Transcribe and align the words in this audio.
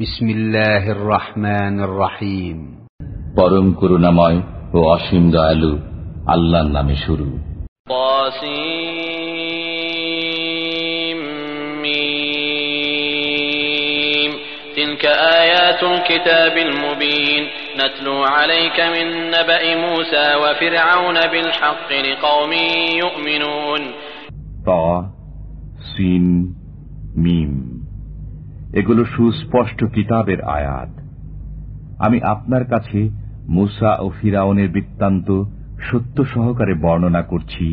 বিসমিল্লাহির 0.00 1.00
রহমানির 1.12 1.92
রহিম 1.98 2.58
পরম 3.36 3.66
করুণাময় 3.72 4.38
ও 4.74 4.78
অসীম 4.96 5.24
দয়ালু 5.30 5.72
আল্লাহর 6.26 6.68
নামে 6.76 6.96
শুরু 7.06 7.28
تلك 14.76 15.04
آيات 15.40 15.82
الكتاب 15.84 16.54
المبين 16.58 17.42
نتلو 17.76 18.24
عليك 18.26 18.78
من 18.80 19.06
نبأ 19.30 19.62
موسى 19.76 20.26
وفرعون 20.34 21.18
بالحق 21.32 21.90
لقوم 22.06 22.52
يؤمنون 23.02 23.82
সিন 25.90 26.24
মিম 26.26 26.39
এগুলো 28.74 29.02
সুস্পষ্ট 29.04 29.80
কিতাবের 29.94 30.40
আয়াত 30.50 30.92
আমি 31.98 32.18
আপনার 32.24 32.64
কাছে 32.64 33.00
মুসা 33.48 33.92
ও 34.00 34.06
ফিরাউনের 34.20 34.68
বৃত্তান্ত 34.68 35.28
সত্য 35.82 36.16
সহকারে 36.24 36.74
বর্ণনা 36.74 37.22
করছি 37.22 37.64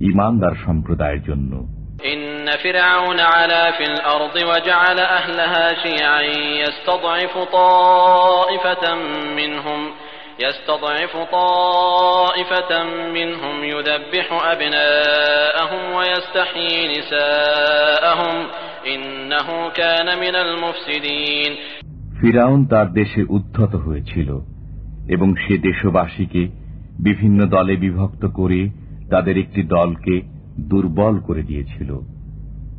ইমানদার 0.00 0.54
সম্প্রদায়ের 0.66 1.22
জন্য 1.22 1.52
فرعون 2.64 3.20
علا 3.34 3.70
في 3.70 3.84
الأرض 3.84 4.34
وجعل 4.50 4.98
أهلها 4.98 5.64
شيعا 5.74 6.22
يستضعف 6.62 7.34
طائفة 7.52 8.84
منهم 9.36 9.80
يستضعف 10.38 11.12
طائفة 11.32 12.72
منهم 13.14 13.64
يذبح 13.64 14.26
أبناءهم 14.44 15.82
ويستحيي 15.92 16.78
نساءهم 16.88 18.36
إنه 18.86 19.48
كان 19.70 20.08
من 20.18 20.34
المفسدين 20.36 21.52
ফিরাউন 22.20 22.60
তার 22.64 22.88
দেশে 22.92 23.22
উদ্ধত 23.28 23.72
হয়েছিল 23.76 24.30
এবং 25.08 25.28
সে 25.36 25.54
দেশবাসীকে 25.58 26.42
বিভিন্ন 26.98 27.38
দলে 27.46 27.74
বিভক্ত 27.76 28.22
করে 28.34 28.60
তাদের 29.10 29.34
একটি 29.38 29.60
দলকে 29.68 30.14
দুর্বল 30.60 31.14
করে 31.18 31.42
দিয়েছিল 31.42 31.90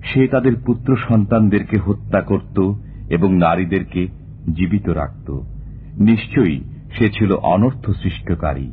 সে 0.03 0.21
তাদের 0.27 0.53
পুত্র 0.65 0.89
সন্তানদেরকে 1.09 1.77
হত্যা 1.77 2.21
করত 2.21 2.57
এবং 3.09 3.29
নারীদেরকে 3.37 4.01
জীবিত 4.53 4.87
রাখত 4.91 5.27
নিশ্চয়ই 5.99 6.59
সে 6.98 7.10
ছিল 7.10 7.32
অনর্থ 7.32 7.90
সৃষ্টকারী। 7.90 8.72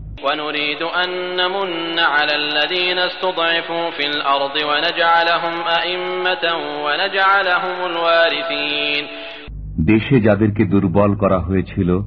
দেশে 9.85 10.19
যাদেরকে 10.19 10.65
দুর্বল 10.65 11.15
করা 11.15 11.39
হয়েছিল 11.39 12.01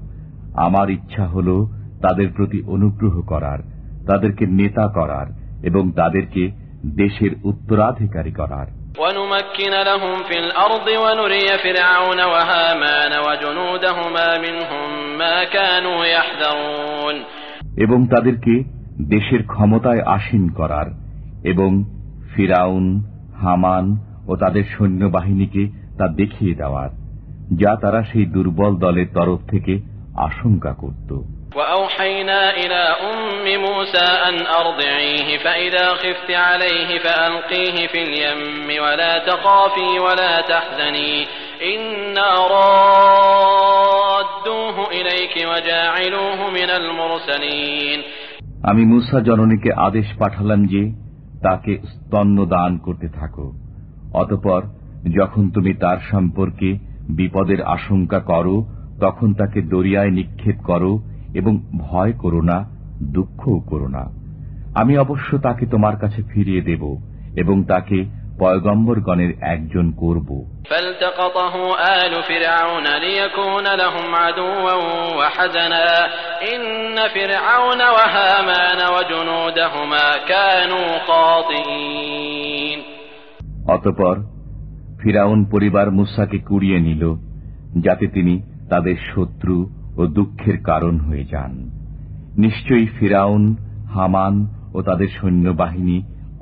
আমার 0.55 0.91
ইচ্ছা 0.91 1.27
হল 1.27 1.67
তাদের 2.03 2.29
প্রতি 2.37 2.63
অনুগ্রহ 2.63 3.23
করার 3.23 3.59
তাদেরকে 4.07 4.47
নেতা 4.47 4.89
করার 4.89 5.27
এবং 5.63 5.93
তাদেরকে 5.93 6.51
দেশের 6.87 7.31
উত্তরাধিকারী 7.45 8.33
করার। 8.33 8.80
ونمكن 9.00 9.74
لهم 9.86 10.16
في 10.24 10.38
الأرض 10.40 10.88
ونري 11.04 11.48
فرعون 11.58 12.20
وهامان 12.24 13.12
وجنودهما 13.20 14.28
منهم 14.38 14.88
ما 15.18 15.38
كانوا 15.46 16.00
يحذرون 16.08 17.16
এবং 17.78 18.00
তাদেরকে 18.08 18.54
দেশের 19.10 19.42
ক্ষমতায় 19.48 20.02
আসীন 20.08 20.44
করার 20.50 20.88
এবং 21.44 21.72
ফিরাউন 22.34 22.86
হামান 23.42 23.86
ও 24.28 24.32
তাদের 24.36 24.66
সৈন্যবাহিনীকে 24.74 25.64
তা 25.98 26.06
দেখিয়ে 26.08 26.54
দেওয়ার 26.56 26.90
যা 27.60 27.72
তারা 27.82 28.02
সেই 28.04 28.26
দুর্বল 28.26 28.74
দলের 28.76 29.10
তরফ 29.14 29.40
থেকে 29.50 29.74
আশঙ্কা 30.28 30.74
করত 30.74 31.10
وأوحينا 31.56 32.40
إلى 32.54 32.82
أم 33.04 33.46
موسى 33.62 34.08
أن 34.30 34.36
أرضعيه 34.56 35.38
فإذا 35.38 35.88
خفت 35.94 36.32
عليه 36.32 37.00
فألقيه 37.00 37.88
في 37.88 38.04
اليم 38.04 38.68
ولا 38.84 39.14
تخافي 39.20 40.00
ولا 40.00 40.42
تحزني 40.44 41.26
إنا 41.66 42.30
رادوه 43.68 44.78
إليك 44.90 45.36
وجاعلوه 45.52 46.40
من 46.50 46.70
المرسلين 46.72 48.00
আমি 48.70 48.84
মুসা 48.86 49.18
জননীকে 49.22 49.72
আদেশ 49.88 50.08
পাঠালাম 50.20 50.62
যে 50.66 50.84
তাকে 51.42 51.74
স্তন্য 51.94 52.38
দান 52.46 52.72
করতে 52.78 53.08
থাকো 53.10 53.46
অতপর 54.14 54.62
যখন 55.18 55.44
তুমি 55.50 55.72
তার 55.74 56.00
সম্পর্কে 56.12 56.70
বিপদের 57.10 57.60
আশঙ্কা 57.76 58.20
করো 58.32 58.56
তখন 59.00 59.30
তাকে 59.34 59.60
দরিয়ায় 59.74 60.12
নিক্ষেপ 60.12 60.58
করো 60.62 60.92
এবং 61.35 61.59
ভয় 61.77 62.13
করো 62.13 62.41
না 62.41 62.71
দুঃখও 63.03 63.61
করো 63.61 63.89
না। 63.89 64.21
আমি 64.75 64.99
অবশ্য 64.99 65.39
তাকে 65.39 65.67
তোমার 65.67 65.97
কাছে 65.97 66.23
ফিরিয়ে 66.23 66.61
দেব 66.61 66.99
এবং 67.37 67.65
তাকে 67.65 68.05
পয়গম্বরগণের 68.39 69.33
একজন 69.41 69.91
করব। 69.91 70.45
অতপর 83.69 84.17
ফিরাউন 85.03 85.45
পরিবার 85.45 85.91
মুসাকে 85.91 86.39
কুড়িয়ে 86.39 86.81
নিল 86.81 87.17
যাতে 87.83 88.07
তিনি 88.07 88.43
তাদের 88.71 88.97
শত্রু 89.15 89.80
ও 90.00 90.02
দুঃখের 90.08 90.58
কারণ 90.64 90.96
হয়ে 91.00 91.26
যান 91.32 91.54
নিশ্চয়ই 92.38 92.88
ফিরাউন 92.98 93.44
হামান 93.94 94.36
ও 94.74 94.78
তাদের 94.82 95.10
সৈন্যবাহিনী 95.18 95.98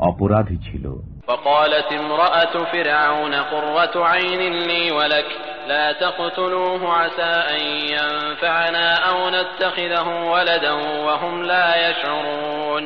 অপরাধী 0.09 0.57
ছিল 0.67 0.85
وقالت 1.27 1.89
امرأة 1.93 2.55
فرعون 2.65 3.33
قرة 3.45 3.95
عين 4.05 4.41
لي 4.61 4.83
ولك 4.91 5.29
لا 5.67 5.85
تقتلوه 5.93 6.81
عسى 6.93 7.33
أن 7.51 7.63
ينفعنا 7.89 8.87
أو 9.09 9.17
نتخذه 9.29 10.07
ولدا 10.33 10.73
وهم 11.07 11.35
لا 11.43 11.67
يشعرون 11.85 12.85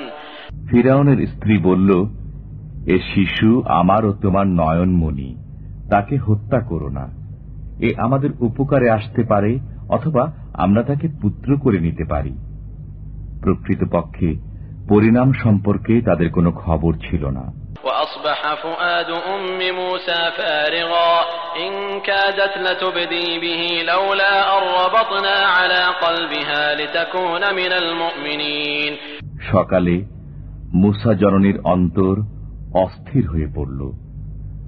ফিরাউনের 0.72 1.20
স্ত্রী 1.28 1.56
বলল 1.64 1.90
এ 2.88 2.98
শিশু 3.12 3.50
আমার 3.80 4.02
ও 4.06 4.12
তোমার 4.22 4.48
নয়নমণি 4.59 5.30
তাকে 5.90 6.16
হত্যা 6.18 6.59
করো 6.62 6.90
না 6.90 7.06
এ 7.80 7.90
আমাদের 7.98 8.31
উপকারে 8.40 8.88
আসতে 8.90 9.22
পারে 9.24 9.52
অথবা 9.90 10.24
আমরা 10.55 10.83
তাকে 10.83 11.09
পুত্র 11.23 11.59
করে 11.59 11.79
নিতে 11.79 12.05
পারি। 12.05 12.31
প্রকৃতপক্ষে 13.43 14.37
পরিণাম 14.89 15.33
সম্পর্কে 15.33 16.01
তাদের 16.01 16.31
কোনো 16.31 16.53
খবর 16.53 16.95
ছিল 16.95 17.27
না। 17.27 17.53
সকালে 29.51 30.05
মুসা 30.75 31.15
জননীর 31.15 31.61
অন্তর 31.65 32.21
অস্থির 32.75 33.29
হয়ে 33.29 33.47
পড়ল। 33.55 33.93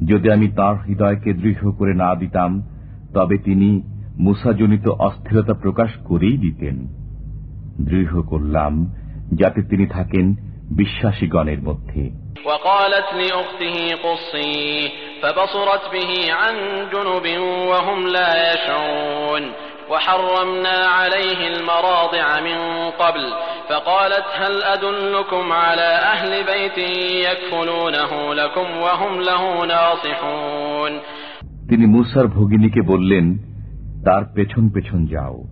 যদি 0.07 0.33
আমি 0.33 0.49
তার 0.49 0.75
হৃদয়কে 0.75 1.33
দৃঢ় 1.33 1.73
করে 1.73 1.95
না 1.95 2.15
দিতাম 2.15 2.63
তবে 3.15 3.39
তিনি 3.39 3.94
মুসাজনিত 4.20 4.86
অস্থিরতা 5.00 5.54
প্রকাশ 5.54 5.92
করেই 6.04 6.38
দিতেন 6.38 6.76
দৃঢ় 7.82 8.22
করলাম 8.22 8.74
যাতে 9.34 9.60
তিনি 9.62 9.86
থাকেন 9.88 10.26
বিশ্বাসীগণের 10.72 11.62
মধ্যে 11.64 12.04
وحرمنا 19.92 20.78
عليه 20.90 21.42
المراضع 21.48 22.28
من 22.40 22.60
قبل 22.94 23.26
فقالت 23.70 24.28
هل 24.34 24.64
أدلكم 24.66 25.52
على 25.54 25.90
أهل 26.14 26.32
بيت 26.44 26.78
يكفلونه 27.28 28.34
لكم 28.34 28.68
وهم 28.78 29.14
له 29.22 29.66
ناصحون 29.66 30.92
তিনি 31.70 31.86
মুসার 31.86 32.28
ভগিনীকে 32.28 32.82
বললেন 32.82 33.26
তার 34.05 34.23
পেছন 34.35 34.69
পেছন 34.69 35.07
যাও। 35.07 35.45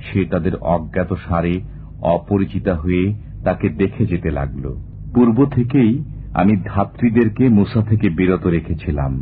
সে 0.00 0.24
তাদের 0.24 0.56
অজ্ঞাত 0.56 1.14
সারে 1.28 1.60
অপরিচিতা 2.02 2.74
হয়ে 2.74 3.14
তাকে 3.44 3.68
দেখে 3.68 4.06
যেতে 4.06 4.30
লাগল। 4.30 4.76
পূর্ব 5.14 5.46
থেকেই 5.46 6.04
আমি 6.34 6.56
ধাত্রীদেরকে 6.64 7.48
মুসা 7.48 7.82
থেকে 7.82 8.10
বিরত 8.10 8.46
রেখেছিলাম। 8.46 9.12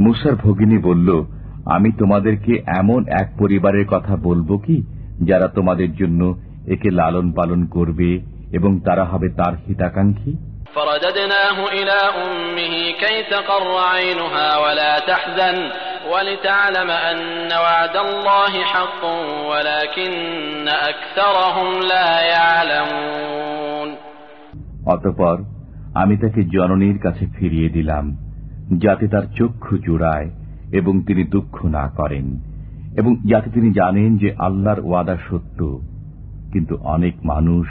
মুসার 0.00 0.36
ভগিনী 0.36 0.78
বলল, 0.78 1.24
আমি 1.64 1.92
তোমাদেরকে 1.92 2.62
এমন 2.66 3.04
এক 3.08 3.32
পরিবারের 3.38 3.86
কথা 3.86 4.16
বলব 4.16 4.58
কি, 4.58 4.84
যারা 5.22 5.48
তোমাদের 5.48 5.94
জন্য 5.94 6.40
একে 6.66 6.90
লালন 6.90 7.32
পালন 7.32 7.66
করবে 7.66 8.20
এবং 8.52 8.80
তারা 8.80 9.04
হবে 9.04 9.28
তার 9.28 9.54
হিতাকাঙ্ক্ষী? 9.68 10.36
فرددناه 10.75 11.57
إلى 11.69 11.97
أمه 12.17 12.73
كي 12.93 13.17
تقر 13.31 13.67
عينها 13.85 14.57
ولا 14.57 14.99
تحزن 15.01 15.57
ولتعلم 16.11 16.89
أن 17.09 17.51
وعد 17.63 17.95
الله 17.97 18.53
حق 18.63 19.03
ولكن 19.51 20.67
أكثرهم 20.91 21.69
لا 21.91 22.09
يعلمون 22.35 23.89
অতপর 24.85 25.37
আমি 25.95 26.15
তাকে 26.17 26.41
জননীর 26.55 26.97
কাছে 26.99 27.23
ফিরিয়ে 27.35 27.69
দিলাম 27.69 28.05
যাতে 28.83 29.05
তার 29.07 29.25
চক্ষু 29.37 29.73
জোড়ায় 29.77 30.29
এবং 30.71 30.93
তিনি 31.07 31.23
দুঃখ 31.23 31.55
না 31.67 31.85
করেন 31.97 32.25
এবং 32.97 33.11
যাতে 33.25 33.49
তিনি 33.49 33.69
জানেন 33.73 34.09
যে 34.17 34.29
আল্লাহর 34.37 34.81
ওয়াদা 34.85 35.15
সত্য 35.27 35.59
কিন্তু 36.53 36.73
অনেক 36.85 37.15
মানুষ 37.23 37.67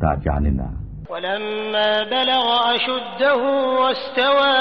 তা 0.00 0.10
জানে 0.24 0.52
না 0.60 0.68
ولما 1.10 1.90
بلغ 2.04 2.46
أشده 2.76 3.40
واستوى 3.80 4.54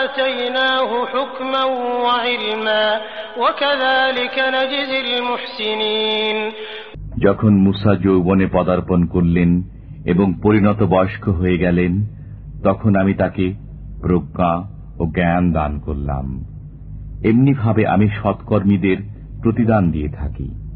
آتيناه 0.00 0.90
حكما 1.06 1.64
وعلما 2.04 2.84
وكذلك 3.38 4.36
نجزي 4.56 5.00
المحسنين 5.08 6.38
যখন 7.26 7.52
মুসা 7.66 7.92
যৌবনে 7.96 8.46
পদার্পণ 8.52 9.00
করলেন 9.06 9.50
এবং 10.04 10.26
পরিণত 10.42 10.80
বয়স্ক 10.82 11.24
হয়ে 11.28 11.56
গেলেন 11.58 11.92
তখন 12.64 12.92
আমি 12.96 13.14
তাকে 13.14 13.46
প্রজ্ঞা 14.02 14.52
ও 14.98 15.02
জ্ঞান 15.06 15.44
দান 15.52 15.72
করলাম 15.78 16.26
এমনিভাবে 17.24 17.82
আমি 17.86 18.06
সৎকর্মীদের 18.22 18.98
প্রতিদান 19.42 19.90
দিয়ে 19.90 20.10
থাকি 20.10 20.48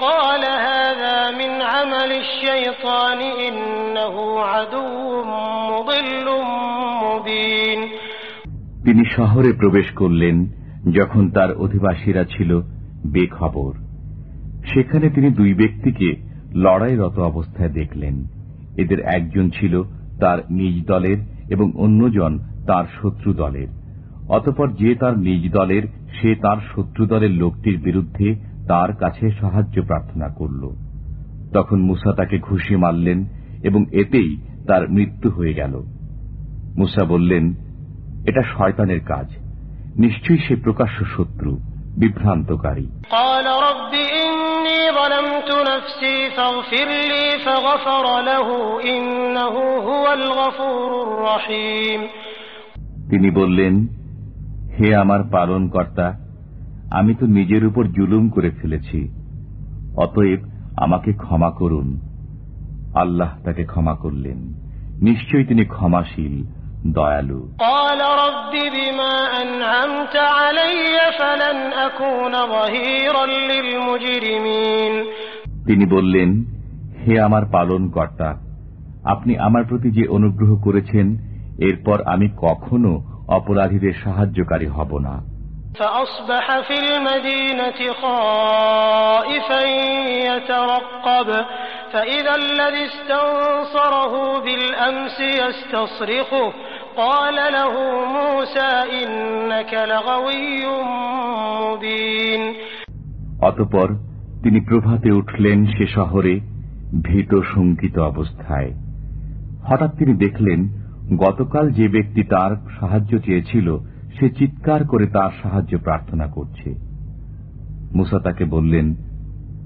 قال 0.00 0.42
هذا 0.68 1.16
من 1.30 1.52
عمل 1.64 2.10
الشيطان 2.14 3.20
إنه 3.40 4.14
عدو 4.42 4.88
مضل 5.70 6.26
مبين 7.04 7.80
তিনি 8.86 9.02
শহরে 9.16 9.50
প্রবেশ 9.52 9.88
করলেন 9.96 10.36
যখন 10.98 11.24
তার 11.30 11.50
অধিবাসীরা 11.54 12.22
ছিল 12.24 12.50
বেখবর 13.06 13.72
সেখানে 14.64 15.06
তিনি 15.10 15.28
দুই 15.30 15.52
ব্যক্তিকে 15.54 16.08
লড়াইরত 16.54 17.16
অবস্থায় 17.20 17.72
দেখলেন 17.72 18.14
এদের 18.76 19.00
একজন 19.16 19.46
ছিল 19.50 19.74
তার 20.20 20.38
নিজ 20.50 20.76
দলের 20.86 21.18
এবং 21.50 21.66
অন্যজন 21.76 22.32
তার 22.66 22.84
শত্রু 23.00 23.30
দলের 23.32 23.68
অতপর 24.28 24.68
যে 24.72 24.90
তার 24.94 25.14
নিজ 25.18 25.42
দলের 25.52 25.84
সে 26.16 26.30
তার 26.34 26.58
শত্রু 26.72 27.02
দলের 27.06 27.32
লোকটির 27.32 27.76
বিরুদ্ধে 27.78 28.28
তার 28.67 28.95
কাছে 28.95 29.31
সাহায্য 29.31 29.81
প্রার্থনা 29.81 30.27
করল। 30.27 30.69
তখন 31.53 31.81
মুসা 31.81 32.13
তাকে 32.13 32.39
ঘুষি 32.39 32.75
মারলেন 32.75 33.25
এবং 33.63 33.85
এতেই 33.91 34.41
তার 34.67 34.89
মৃত্যু 34.89 35.29
হয়ে 35.29 35.53
গেল। 35.53 35.83
মুসা 36.77 37.05
বললেন 37.05 37.53
এটা 38.27 38.41
শয়তানের 38.57 38.99
কাজ। 38.99 39.27
নিশ্চয়ই 39.95 40.37
সে 40.37 40.55
প্রকাশ্য 40.55 41.05
শত্রু 41.05 41.57
বিভ্রান্তকারী। 41.97 42.87
তিনি 53.09 53.31
বললেন 53.31 53.87
হে 54.79 54.95
আমার 54.95 55.23
পালন 55.31 55.69
কর্তা 55.69 56.30
আমি 56.91 57.15
তো 57.15 57.25
নিজের 57.25 57.65
উপর 57.65 57.85
জুলুম 57.85 58.29
করে 58.29 58.49
ফেলেছি। 58.49 59.09
অতএব 59.97 60.39
আমাকে 60.77 61.13
ক্ষমা 61.13 61.51
করুন। 61.51 61.99
আল্লাহ 62.95 63.29
তাকে 63.43 63.63
ক্ষমা 63.63 63.95
করলেন। 63.95 64.37
নিশ্চয়ই 65.01 65.45
তিনি 65.45 65.65
ক্ষমাশীল 65.65 66.45
দয়ালু। 66.87 67.51
তিনি 75.65 75.85
বললেন 75.85 76.43
হে 77.07 77.19
আমার 77.19 77.45
পালন 77.45 77.89
কর্তা 77.89 78.39
আপনি 79.03 79.37
আমার 79.37 79.63
প্রতি 79.63 79.91
যে 79.91 80.07
অনুগ্রহ 80.07 80.55
করেছেন 80.55 81.17
এরপর 81.57 82.01
আমি 82.01 82.29
কখনো 82.37 83.03
অপরাধীদের 83.27 83.93
সাহায্যকারী 84.03 84.65
হব 84.65 84.97
না। 84.97 85.30
فأصبح 85.74 86.60
في 86.60 86.76
المدينة 86.78 87.92
خائفا 87.92 89.62
يترقب 90.26 91.28
فإذا 91.92 92.34
الذي 92.34 92.84
استنصره 92.84 94.40
بالأمس 94.40 95.18
يستصرخه 95.20 96.52
قال 96.96 97.34
له 97.52 97.72
موسى 98.06 98.70
إنك 99.00 99.72
لغوي 99.74 100.66
مبين 101.62 102.42
অতপর 103.42 103.88
তিনি 104.42 104.60
প্রভাতে 104.60 105.08
উঠলেন 105.12 105.58
সে 105.66 105.86
শহরে 105.86 106.34
ভীত 107.02 107.32
শঙ্কিত 107.54 107.96
অবস্থায় 108.10 108.70
হঠাৎ 109.68 109.90
তিনি 109.98 110.14
দেখলেন 110.14 110.60
গতকাল 111.16 111.64
যে 111.70 111.86
ব্যক্তি 111.88 112.22
তার 112.22 112.52
সাহায্য 112.80 113.12
চেয়েছিল 113.18 113.68
সে 114.20 114.26
চিৎকার 114.38 114.80
করে 114.84 115.06
তার 115.06 115.32
সাহায্য 115.42 115.72
প্রার্থনা 115.78 116.26
করছে 116.26 116.68
মুসা 117.94 118.18
তাকে 118.18 118.44
বললেন 118.44 118.86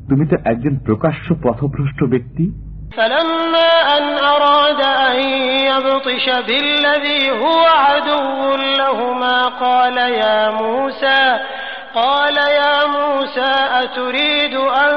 তুমি 0.09 0.25
তো 0.27 0.37
একজন 0.45 0.75
প্রকাশ্য 0.87 1.27
পথভ্রষ্ট 1.43 2.01
ব্যক্তি 2.05 2.47
فلما 2.93 3.71
أن 3.97 4.05
أراد 4.29 4.81
أن 5.09 5.19
يبطش 5.71 6.27
بالذي 6.49 7.23
هو 7.43 7.63
عدو 7.85 8.23
لهما 8.81 9.39
قال 9.65 9.97
يا 10.23 10.41
موسى 10.53 11.23
قال 11.95 12.37
يا 12.37 12.77
موسى 12.89 13.53
أتريد 13.75 14.55
أن 14.85 14.93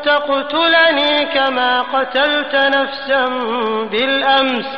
تقتلني 0.00 1.14
كما 1.34 1.72
قتلت 1.84 2.54
نفسا 2.76 3.24
بالأمس 3.92 4.68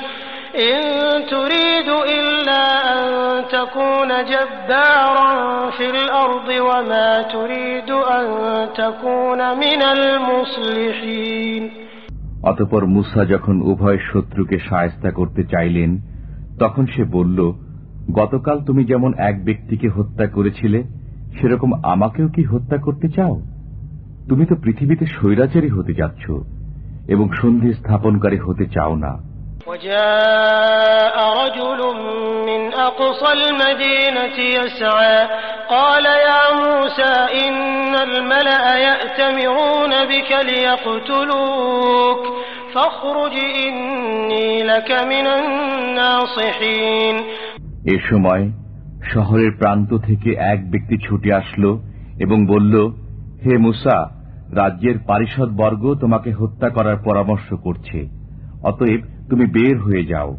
إن 0.62 0.80
تريد 1.26 1.88
إلا 2.10 2.62
أن 2.92 3.04
تكون 3.48 4.10
جبارا 4.24 5.30
في 5.70 5.86
الأرض 5.90 6.48
وما 6.60 7.10
تريد 7.24 7.90
أن 8.10 8.24
تكون 8.74 9.40
من 9.54 9.80
المصلحين 9.88 11.62
অতপর 12.42 12.82
মুসা 12.86 13.22
যখন 13.24 13.56
উভয় 13.62 14.00
শত্রুকে 14.10 14.56
সায়স্তা 14.68 15.10
করতে 15.10 15.42
চাইলেন 15.44 15.90
তখন 16.58 16.84
সে 16.86 17.02
বলল 17.12 17.38
গতকাল 18.12 18.56
তুমি 18.66 18.82
যেমন 18.84 19.10
এক 19.20 19.36
ব্যক্তিকে 19.44 19.88
হত্যা 19.88 20.26
করেছিলে 20.26 20.80
সেরকম 21.34 21.70
আমাকেও 21.84 22.28
কি 22.28 22.42
হত্যা 22.44 22.78
করতে 22.78 23.06
চাও 23.08 23.34
তুমি 24.28 24.44
তো 24.46 24.54
পৃথিবীতে 24.62 25.04
স্বৈরাচারী 25.06 25.68
হতে 25.68 25.92
যাচ্ছ 25.94 26.24
এবং 27.08 27.26
সন্ধি 27.40 27.70
স্থাপনকারী 27.72 28.38
হতে 28.38 28.64
চাও 28.66 28.94
না 28.96 29.12
وجاء 29.66 31.16
رجل 31.42 31.80
من 32.46 32.62
أقصى 32.74 33.30
المدينة 33.32 34.36
يسعى 34.58 35.18
قال 35.70 36.04
يا 36.28 36.42
موسى 36.54 37.14
إن 37.44 37.94
الملأ 38.08 38.64
يأتمرون 38.78 39.92
بك 40.04 40.30
ليقتلوك 40.42 42.22
فاخرج 42.74 43.34
إني 43.66 44.62
لك 44.62 44.90
من 45.02 45.26
الناصحين 45.38 47.14
এ 47.86 47.96
সময় 48.10 48.44
শহরের 49.12 49.52
প্রান্ত 49.58 49.90
থেকে 50.08 50.30
এক 50.52 50.60
ব্যক্তি 50.70 50.96
ছুটে 51.06 51.30
আসলো 51.34 51.70
এবং 52.18 52.38
বলল 52.46 52.74
হে 53.44 53.54
মুসা 53.58 53.98
রাজ্যের 54.52 54.96
পারিষদ 55.06 55.48
বর্গ 55.56 55.84
তোমাকে 55.94 56.30
হত্যা 56.32 56.68
করার 56.68 56.98
পরামর্শ 57.04 57.48
করছে 57.64 57.98
অতএব 58.62 59.00
তুমি 59.30 59.44
বের 59.46 59.76
হয়ে 59.78 60.04
যাও 60.04 60.30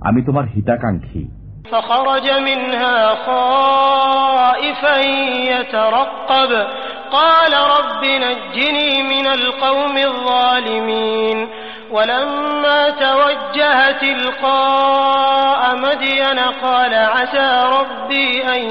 আমি 0.00 0.20
তোমার 0.22 0.44
হিতাকাঙ্ক্ষী 0.54 1.24
فخرج 1.72 2.26
منها 2.40 2.96
خائفا 3.26 4.96
يترقب 5.52 6.50
قال 7.10 7.52
رب 7.76 8.02
نجني 8.24 8.92
من 9.02 9.26
القوم 9.28 9.96
الظالمين 10.10 11.38
ولما 11.90 12.80
توجه 13.04 13.78
تلقاء 14.00 15.60
مدين 15.76 16.38
قال 16.64 16.94
عسى 16.94 17.48
ربي 17.78 18.28
أن 18.54 18.62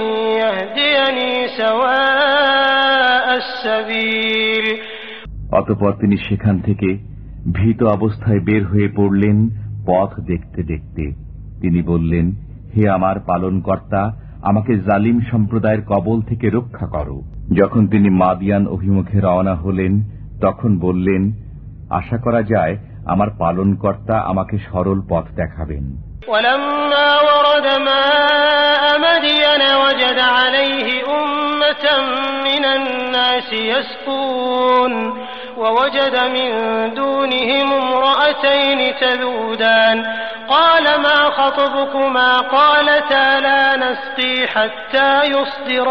يهديني 0.41 1.31
سواء 1.57 3.27
السبيل 3.36 4.65
অতপর 5.51 5.91
তিনি 6.01 6.17
সেখান 6.27 6.55
থেকে 6.59 6.89
ভীত 7.53 7.79
অবস্থায় 7.95 8.39
বের 8.39 8.63
হয়ে 8.65 8.89
পড়লেন 8.95 9.38
পথ 9.86 10.12
দেখতে 10.27 10.59
দেখতে 10.63 11.03
তিনি 11.62 11.79
বললেন 11.81 12.25
হে 12.74 12.83
আমার 12.89 13.17
পালনকর্তা 13.27 14.01
আমাকে 14.41 14.74
জালিম 14.88 15.17
সম্প্রদায়ের 15.31 15.81
কবল 15.86 16.17
থেকে 16.21 16.47
রক্ষা 16.50 16.88
করো 16.88 17.17
যখন 17.53 17.83
তিনি 17.88 18.09
মাদিয়ান 18.21 18.63
অভিমুখে 18.67 19.17
রওনা 19.19 19.55
হলেন 19.55 19.93
তখন 20.41 20.71
বললেন 20.77 21.21
আশা 21.91 22.17
করা 22.17 22.41
যায় 22.43 22.75
আমার 23.05 23.29
পালনকর্তা 23.39 24.15
আমাকে 24.21 24.55
সরল 24.67 25.00
পথ 25.09 25.25
দেখাবেন 25.36 25.86
ولما 26.27 27.09
ورد 27.21 27.67
ماء 27.81 28.83
مدين 29.00 29.62
وجد 29.83 30.19
عليه 30.31 30.88
أمة 31.12 31.86
من 32.47 32.63
الناس 32.67 33.50
يسقون 33.71 34.93
ووجد 35.57 36.15
من 36.27 36.50
دونهم 36.93 37.67
امرأتين 37.74 38.79
تذودان 39.01 39.97
قال 40.50 40.86
ما 41.01 41.19
خطبكما 41.29 42.29
قالتا 42.50 43.27
لا 43.39 43.63
نسقي 43.75 44.36
حتى 44.47 45.12
يصدر 45.25 45.88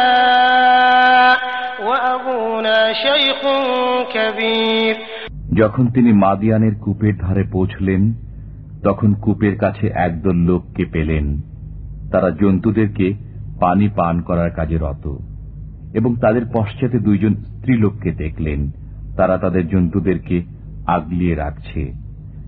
الرعاء 0.00 1.36
وأبونا 1.84 2.78
شيخ 2.94 3.40
كبير 4.14 4.96
যখন 5.60 5.84
তিনি 5.94 6.10
মাদিয়ানের 6.24 6.74
কূপের 6.84 7.14
ধারে 7.20 7.44
পৌঁছলেন 7.52 8.02
তখন 8.84 9.10
কূপের 9.24 9.54
কাছে 9.58 9.86
একদল 10.06 10.36
লোককে 10.48 10.84
পেলেন 10.92 11.26
তারা 12.12 12.28
জন্তুদেরকে 12.40 13.06
পানি 13.60 13.86
পান 13.96 14.14
করার 14.20 14.50
কাজে 14.50 14.76
রত 14.78 15.04
এবং 15.94 16.10
তাদের 16.20 16.44
পশ্চাতে 16.52 16.98
দুইজন 16.98 17.32
স্ত্রীলোককে 17.65 18.11
দেখলেন। 18.11 18.71
তারা 19.17 19.37
তাদের 19.37 19.67
জন্তুদেরকে 19.67 20.43
আগলিয়ে 20.87 21.35
রাখছে। 21.35 21.93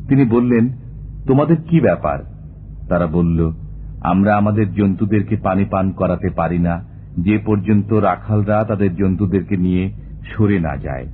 তিনি 0.10 0.26
বললেন, 0.26 0.70
তোমাদের 1.28 1.56
কি 1.70 1.82
ব্যাপার? 1.82 2.20
তারা 2.90 3.08
বলল, 3.08 3.52
আমরা 4.02 4.36
আমাদের 4.36 4.74
জন্তুদেরকে 4.74 5.36
পানি 5.36 5.66
পান 5.66 5.92
করাতে 5.92 6.30
পারি 6.30 6.60
না। 6.60 6.76
যে 7.20 7.38
পর্যন্ত 7.38 7.94
রাখালরা 7.94 8.64
তাদের 8.64 8.96
জন্তুদেরকে 8.96 9.58
নিয়ে 9.58 9.92
সরে 10.30 10.60
না 10.60 10.76
যায়, 10.78 11.08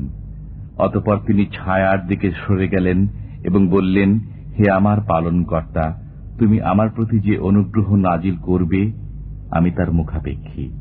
অতপর 0.78 1.18
তিনি 1.28 1.46
ছায়ার 1.46 2.08
দিকে 2.08 2.32
সরে 2.32 2.68
গেলেন 2.68 3.08
এবং 3.44 3.68
বললেন 3.68 4.20
হে 4.58 4.72
আমার 4.72 4.98
পালনকর্তা 5.08 5.96
তুমি 6.40 6.62
আমার 6.62 6.90
প্রতি 6.96 7.20
যে 7.20 7.40
অনুগ্রহ 7.40 7.96
নাজিল 7.96 8.36
করবে 8.42 8.92
আমি 9.52 9.72
তার 9.72 9.92
মুখাপেক্ষী 9.92 10.81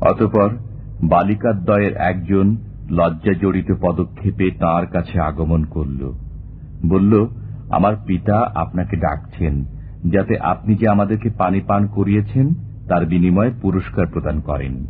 অতপর 0.00 0.50
বালিকাদ্বয়ের 1.02 1.94
একজন 1.96 2.56
লজ্জা 2.90 3.32
জড়িত 3.32 3.74
পদক্ষেপে 3.80 4.50
তাঁর 4.50 4.86
কাছে 4.86 5.20
আগমন 5.20 5.64
করল। 5.64 6.12
বলল, 6.86 7.26
আমার 7.70 7.96
পিতা 8.06 8.52
আপনাকে 8.54 8.96
ডাকছেন, 8.96 9.64
যাতে 10.10 10.38
আপনি 10.38 10.74
যে 10.74 10.88
আমাদেরকে 10.88 11.30
পানি 11.30 11.60
পান 11.60 11.86
করিয়েছেন, 11.86 12.54
তার 12.88 13.06
বিনিময়ে 13.06 13.50
পুরস্কার 13.62 14.06
প্রদান 14.06 14.40
করেন। 14.40 14.86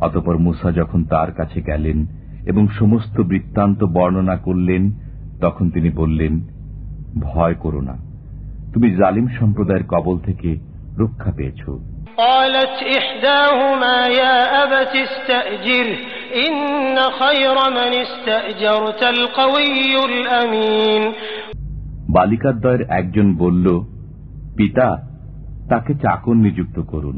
অতপর 0.00 0.38
মুসা 0.38 0.72
যখন 0.72 1.04
তার 1.04 1.32
কাছে 1.32 1.62
গেলেন 1.62 2.06
এবং 2.46 2.68
সমস্ত 2.68 3.20
বৃত্তান্ত 3.20 3.84
বর্ণনা 3.84 4.36
করলেন, 4.36 4.92
তখন 5.40 5.70
তিনি 5.70 5.90
বললেন, 5.90 6.40
ভয় 7.20 7.54
করো 7.54 7.80
না, 7.80 7.96
তুমি 8.74 8.90
জালিম 8.90 9.28
সম্প্রদায়ের 9.40 9.84
কবল 9.88 10.18
থেকে 10.18 10.58
রক্ষা 10.98 11.32
পেয়েছ। 11.36 11.70
قالت 12.17 12.75
إحداهما 12.97 13.97
يا 14.13 14.35
أبت 14.63 14.93
استأجره 14.97 15.97
إن 16.37 16.55
خير 17.13 17.55
من 17.69 17.91
استأجرت 17.97 19.01
القوي 19.05 19.93
الأمين 20.05 21.03
বালিকাদ্বয়ের 22.09 22.81
একজন 22.99 23.27
বলল 23.35 23.65
পিতা 24.57 24.87
তাকে 25.69 25.91
চাকর 26.03 26.35
নিযুক্ত 26.35 26.77
করুন 26.91 27.17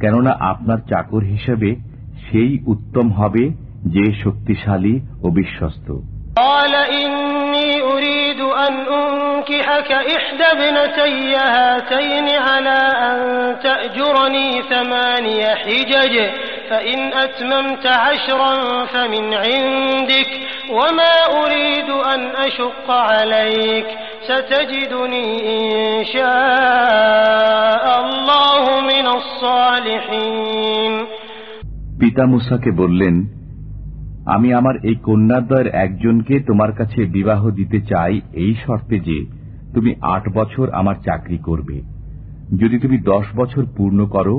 কেননা 0.00 0.32
আপনার 0.50 0.80
চাকর 0.90 1.22
হিসেবে 1.24 1.70
সেই 2.26 2.52
উত্তম 2.66 3.06
হবে 3.10 3.44
যে 3.94 4.04
শক্তিশালী 4.24 4.94
ও 5.22 5.26
বিশ্বস্ত 5.30 5.88
قال 6.38 6.74
إني 6.74 7.14
أريد 7.14 7.17
أن 8.58 8.74
أنكحك 9.00 9.92
إحدى 9.92 10.44
ابنتي 10.56 11.36
هاتين 11.36 12.28
على 12.28 12.78
أن 13.10 13.18
تأجرني 13.62 14.62
ثماني 14.62 15.46
حجج 15.56 16.14
فإن 16.70 17.12
أتممت 17.12 17.86
عشرا 17.86 18.84
فمن 18.84 19.34
عندك 19.34 20.30
وما 20.70 21.14
أريد 21.42 21.90
أن 21.90 22.20
أشق 22.36 22.90
عليك 22.90 23.86
ستجدني 24.28 25.26
إن 25.56 26.04
شاء 26.04 27.84
الله 28.04 28.80
من 28.80 29.06
الصالحين 29.18 30.94
পিতা 32.00 32.22
মুসাকে 32.32 32.70
বললেন 32.80 33.14
আমি 34.28 34.48
আমার 34.52 34.74
এই 34.88 34.96
কন্যাদ্বয়ের 35.04 35.68
একজনকে 35.76 36.34
তোমার 36.40 36.70
কাছে 36.72 37.00
বিবাহ 37.08 37.40
দিতে 37.50 37.78
চাই 37.90 38.14
এই 38.34 38.52
শর্তে 38.64 38.96
যে 39.00 39.18
তুমি 39.74 39.90
আট 40.14 40.24
বছর 40.34 40.66
আমার 40.70 40.96
চাকরি 41.04 41.38
করবে 41.38 41.76
যদি 42.54 42.76
তুমি 42.78 42.96
দশ 43.04 43.26
বছর 43.36 43.62
পূর্ণ 43.76 44.00
করো 44.06 44.36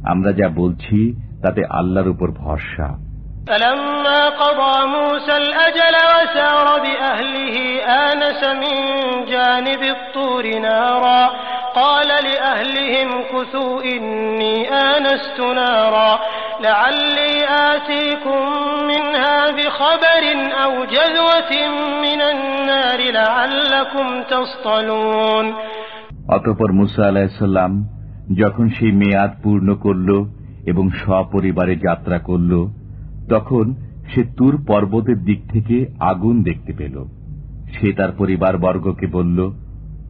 আমরা 0.05 0.33
যা 0.33 0.49
বলছি 0.57 1.15
তাতে 1.43 1.63
আল্লাহর 1.71 2.09
উপর 2.09 2.31
ভরসা 2.31 2.89
فلما 3.49 4.29
قضى 4.29 4.87
موسى 4.87 5.37
الأجل 5.37 5.95
وسار 6.13 6.67
بأهله 6.79 7.57
آنس 7.83 8.45
من 8.45 8.77
جانب 9.27 9.83
الطور 9.83 10.45
نارا 10.59 11.31
قال 11.75 12.09
لأهلهم 12.09 13.09
كثوا 13.33 13.75
إني 13.85 14.57
آنست 14.69 15.39
نارا 15.41 16.13
لعلي 16.61 17.33
آتيكم 17.71 18.43
منها 18.91 19.39
بخبر 19.51 20.25
أو 20.65 20.73
جذوة 20.87 21.53
من 22.05 22.21
النار 22.33 23.01
لعلكم 23.13 24.07
تصطلون 24.33 25.47
অতপর 26.37 26.71
মুসা 26.73 27.03
আলাহিসাল্লাম 27.11 27.73
যখন 28.41 28.67
সেই 28.69 28.93
মেয়াদ 28.93 29.33
পূর্ণ 29.43 29.69
করল 29.85 30.09
এবং 30.67 30.85
সপরিবারে 31.01 31.75
যাত্রা 31.77 32.19
করল 32.19 32.53
তখন 33.31 33.67
সে 34.11 34.21
তুর 34.39 34.55
পর্বতের 34.67 35.19
দিক 35.25 35.41
থেকে 35.53 35.77
আগুন 36.11 36.35
দেখতে 36.43 36.73
পেল 36.73 36.97
সে 37.75 37.89
তার 37.93 38.11
পরিবার 38.19 38.55
বর্গকে 38.57 39.07
বলল 39.07 39.39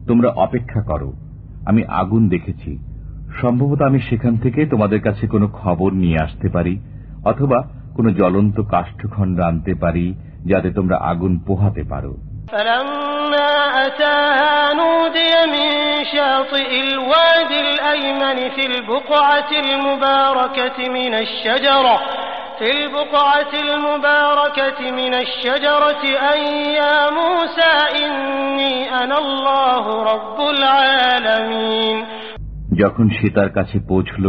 তোমরা 0.07 0.29
অপেক্ষা 0.45 0.81
করো 0.81 1.09
আমি 1.65 1.81
আগুন 2.01 2.23
দেখেছি 2.29 2.71
সম্ভবত 3.41 3.79
আমি 3.81 3.99
সেখান 4.09 4.33
থেকে 4.37 4.61
তোমাদের 4.65 4.99
কাছে 5.01 5.23
কোনো 5.27 5.47
খবর 5.53 5.89
নিয়ে 5.93 6.21
আসতে 6.21 6.47
পারি 6.49 6.73
অথবা 7.23 7.59
কোনো 7.95 8.09
জ্বলন্ত 8.11 8.57
কাষ্ঠখণ্ড 8.73 9.37
আনতে 9.39 9.73
পারি 9.75 10.05
যাতে 10.45 10.69
তোমরা 10.71 10.97
আগুন 11.11 11.33
পোহাতে 11.47 11.83
পারো 11.83 12.13
فلما 12.51 13.51
أتاها 13.87 14.55
نودي 14.73 15.33
من 15.55 15.69
شاطئ 16.13 16.69
الواد 16.81 17.51
الأيمن 17.65 18.39
في 18.49 18.63
البقعة 18.65 19.51
المباركة 19.63 20.77
من 20.89 21.13
الشجرة 21.15 21.95
في 22.61 22.69
البقعة 22.71 23.53
المباركة 23.65 24.79
من 24.91 25.13
الشجرة 25.15 26.03
أن 26.31 26.39
يا 26.73 26.97
موسى 27.11 27.73
إني 28.03 28.75
أنا 29.03 29.17
الله 29.17 29.83
رب 30.03 30.39
العالمين 30.49 31.97
যখন 32.81 33.05
সে 33.09 33.27
তার 33.29 33.49
কাছে 33.49 33.77
পৌঁছল 33.87 34.25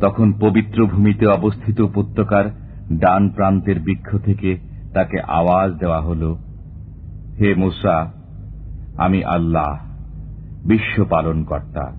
তখন 0.00 0.28
পবিত্র 0.40 0.78
ভূমিতে 0.86 1.24
অবস্থিত 1.26 1.78
উপত্যকার 1.80 2.46
ডান 3.00 3.22
প্রান্তের 3.28 3.78
বৃক্ষ 3.80 4.08
থেকে 4.24 4.50
তাকে 4.94 5.18
আওয়াজ 5.30 5.70
দেওয়া 5.72 6.00
হল 6.00 6.22
হে 7.38 7.50
মুসা 7.54 7.96
আমি 8.96 9.20
আল্লাহ 9.24 9.70
বিশ্ব 10.65 11.05
পালন 11.09 11.43
কর্তা 11.43 11.91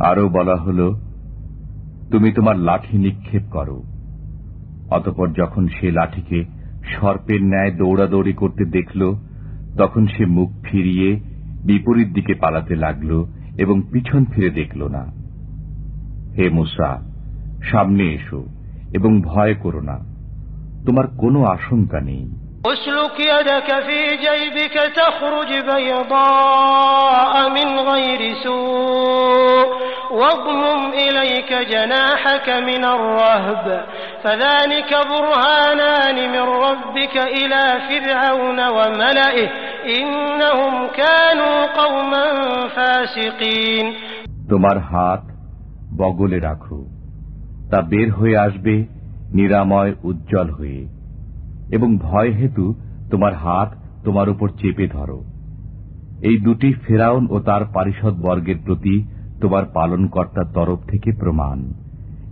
আরও 0.00 0.28
বলা 0.28 0.56
হল 0.56 0.80
তুমি 2.12 2.32
তোমার 2.32 2.56
লাঠি 2.56 2.98
নিক্ষেপ 2.98 3.42
করো। 3.52 3.82
অতপর 4.90 5.28
যখন 5.28 5.68
সে 5.68 5.90
লাঠিকে 5.90 6.61
সর্পের 6.86 7.42
ন্যায় 7.42 7.70
দৌড়াদৌড়ি 7.70 8.32
করতে 8.32 8.64
দেখল, 8.64 9.14
তখন 9.78 10.06
সে 10.06 10.26
মুখ 10.26 10.50
ফিরিয়ে 10.62 11.20
বিপরীত 11.64 12.08
দিকে 12.08 12.34
পালাতে 12.34 12.76
লাগল 12.76 13.24
এবং 13.58 13.82
পিছন 13.92 14.24
ফিরে 14.24 14.50
দেখল 14.50 14.88
না। 14.88 15.12
হে 16.36 16.50
মুসা, 16.50 17.02
সামনে 17.70 18.14
এসো 18.14 18.46
এবং 18.94 19.22
ভয় 19.22 19.54
করো 19.54 19.80
না। 19.80 19.98
তোমার 20.86 21.06
কোনো 21.06 21.44
আশঙ্কা 21.44 22.00
নেই। 22.00 22.41
اسلك 22.65 23.19
يدك 23.19 23.69
في 23.87 23.99
جيبك 24.25 24.75
تخرج 24.95 25.51
بيضاء 25.71 27.49
من 27.49 27.79
غير 27.79 28.33
سوء 28.43 29.67
واضمم 30.11 30.81
إليك 30.93 31.53
جناحك 31.53 32.49
من 32.49 32.83
الرهب 32.85 33.85
فذلك 34.23 34.91
برهانان 35.09 36.15
من 36.31 36.45
ربك 36.65 37.15
إلى 37.17 37.63
فرعون 37.89 38.59
وملئه 38.67 39.49
إنهم 39.99 40.73
كانوا 40.87 41.57
قوما 41.81 42.25
فاسقين 42.75 43.85
তোমার 44.51 44.77
হাত 44.91 45.23
বগলে 45.99 46.37
রাখো 46.39 46.79
তা 47.71 47.77
বের 47.91 48.09
হয়ে 48.11 48.37
আসবে 48.45 48.75
নিরাময় 49.37 49.91
উজ্জ্বল 50.09 50.49
হয়ে 50.57 50.81
এবং 51.72 51.98
ভয় 51.98 52.30
হেতু 52.30 52.74
তোমার 53.10 53.34
হাত 53.34 53.74
তোমার 54.04 54.28
উপর 54.28 54.48
চেপে 54.48 54.86
ধরো। 54.86 55.24
এই 56.22 56.36
দুটি 56.36 56.72
ফেরাউন 56.72 57.26
ও 57.30 57.40
তার 57.40 57.64
পারিষদ 57.64 58.22
বর্গের 58.22 58.56
প্রতি 58.64 59.04
তোমার 59.40 59.64
পালনকর্তার 59.74 60.44
তরফ 60.54 60.78
থেকে 60.88 61.12
প্রমাণ। 61.12 61.72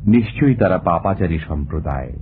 নিশ্চয়ই 0.07 0.55
তারা 0.55 0.79
পাপাচারী 0.79 1.38
সম্প্রদায়। 1.38 2.12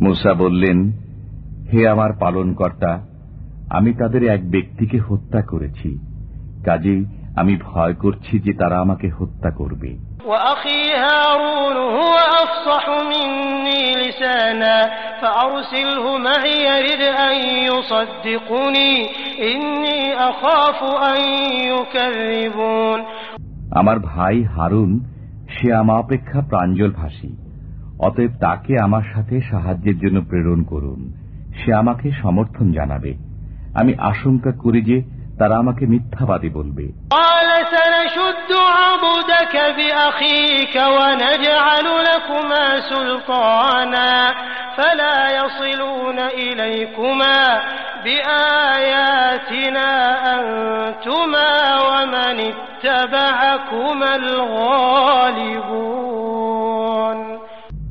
মুসা 0.00 0.34
বললেন 0.34 0.92
হে 1.72 1.88
আমার 1.88 2.12
পালনকর্তা 2.20 3.06
আমি 3.70 3.92
তাদের 3.92 4.24
এক 4.24 4.50
ব্যক্তিকে 4.50 4.98
হত্যা 4.98 5.42
করেছি। 5.42 5.98
কাজেই 6.64 7.04
আমি 7.36 7.56
ভয় 7.56 7.94
করছি 7.94 8.38
যে 8.38 8.52
তারা 8.52 8.78
আমাকে 8.78 9.08
হত্যা 9.08 9.50
করবে। 9.50 9.98
আমার 23.70 23.98
ভাই 23.98 24.42
হারুন 24.42 25.00
সে 25.48 25.74
আমার 25.74 25.98
অপেক্ষা 25.98 26.40
প্রাঞ্জল 26.40 26.90
ভাষী 26.90 27.36
অতএব 28.00 28.30
তাকে 28.40 28.74
আমার 28.80 29.02
সাথে 29.14 29.40
সাহায্যের 29.50 29.98
জন্য 29.98 30.20
প্রেরণ 30.20 30.62
করুন। 30.62 31.12
সে 31.64 31.74
আমাকে 31.74 32.10
সমর্থন 32.22 32.72
জানাবে। 32.72 33.14
আমি 33.74 33.94
আশঙ্কা 33.98 34.52
করি 34.52 34.82
যে 34.82 35.15
তারা 35.38 35.56
আমাকে 35.56 35.86
মিথ্যাবাদী 35.86 36.48
বলবে। 36.48 36.92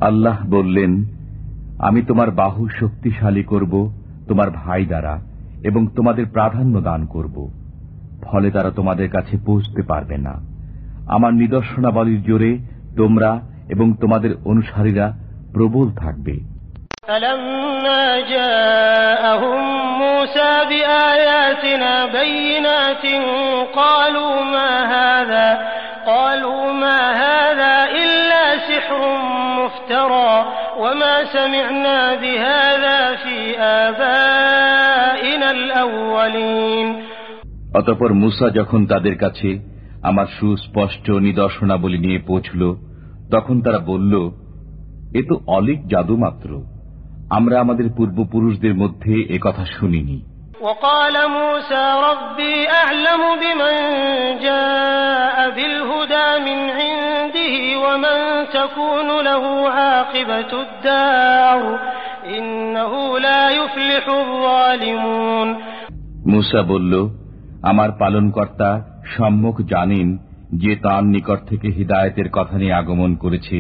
আল্লাহ 0.01 0.37
বললেন 0.45 1.05
আমি 1.79 2.01
তোমার 2.01 2.31
বাহু 2.31 2.69
শক্তিশালী 2.69 3.43
করব 3.43 3.91
তোমার 4.27 4.49
ভাই 4.49 4.85
দ্বারা। 4.85 5.34
এবং 5.64 5.82
তোমাদের 5.96 6.26
প্রাধান্য 6.26 6.74
দান 6.80 7.00
করব 7.06 7.36
ফলে 8.22 8.48
তারা 8.50 8.70
তোমাদের 8.70 9.08
কাছে 9.10 9.34
পৌঁছতে 9.46 9.82
পারবে 9.82 10.16
না 10.16 10.34
আমার 11.06 11.32
নিদর্শনাবলীর 11.34 12.20
জোরে 12.22 12.52
তোমরা 12.96 13.30
এবং 13.68 13.86
তোমাদের 14.00 14.32
অনুসারীরা 14.44 15.06
প্রবল 15.52 15.86
থাকবে 15.96 16.36
فلما 17.08 18.20
جاءهم 18.20 19.58
موسى 19.98 20.52
بآياتنا 20.70 22.06
بينات 22.06 23.04
قالوا 23.74 24.34
ما 24.44 24.70
هذا 24.86 25.48
قالوا 26.06 26.72
ما 26.72 27.00
هذا 27.24 27.76
إلا 27.92 28.44
سحر 28.68 29.00
مفترى 29.58 30.32
وما 30.78 31.24
سمعنا 31.24 32.14
بهذا 32.14 33.16
في 33.16 33.58
آبائنا 33.60 34.70
الأولين 34.70 34.73
অতপর 37.74 38.10
মুসা 38.12 38.46
যখন 38.50 38.80
তাদের 38.86 39.14
কাছে 39.18 39.50
আমার 40.02 40.26
সুস্পষ্ট 40.38 41.06
নিদর্শনাবলী 41.20 41.98
নিয়ে 41.98 42.18
পৌঁছল 42.26 42.60
তখন 43.30 43.56
তারা 43.60 43.80
বলল 43.86 44.12
এ 45.14 45.20
তো 45.28 45.34
অলিক 45.48 45.80
জাদু 45.86 46.14
মাত্র 46.16 46.50
আমরা 47.30 47.56
আমাদের 47.60 47.86
পূর্বপুরুষদের 47.96 48.74
মধ্যে 48.74 49.14
এ 49.30 49.38
কথা 49.38 49.64
শুনিনি 49.78 50.18
وقال 50.62 51.16
موسى 51.30 51.84
ربي 52.02 52.56
أعلم 52.72 53.22
بمن 53.36 53.76
جاء 54.38 55.36
بالهدى 55.50 56.28
من 56.40 56.58
عنده 56.70 57.54
ومن 57.84 58.18
تكون 58.48 59.08
له 59.20 59.44
عاقبة 59.70 60.52
الدار 60.62 61.60
إنه 62.28 62.92
لا 63.18 63.42
يفلح 63.50 64.04
الظالمون 64.20 65.48
মুসা 66.26 66.60
বলল 66.62 66.92
আমার 67.62 67.90
পালনকর্তা 68.00 68.70
সম্মুখ 69.14 69.56
জানেন 69.72 70.08
যে 70.62 70.72
তাঁর 70.84 71.04
নিকট 71.14 71.40
থেকে 71.50 71.68
হিদায়তের 71.78 72.28
কথা 72.36 72.56
নিয়ে 72.58 72.78
আগমন 72.80 73.10
করেছে 73.14 73.58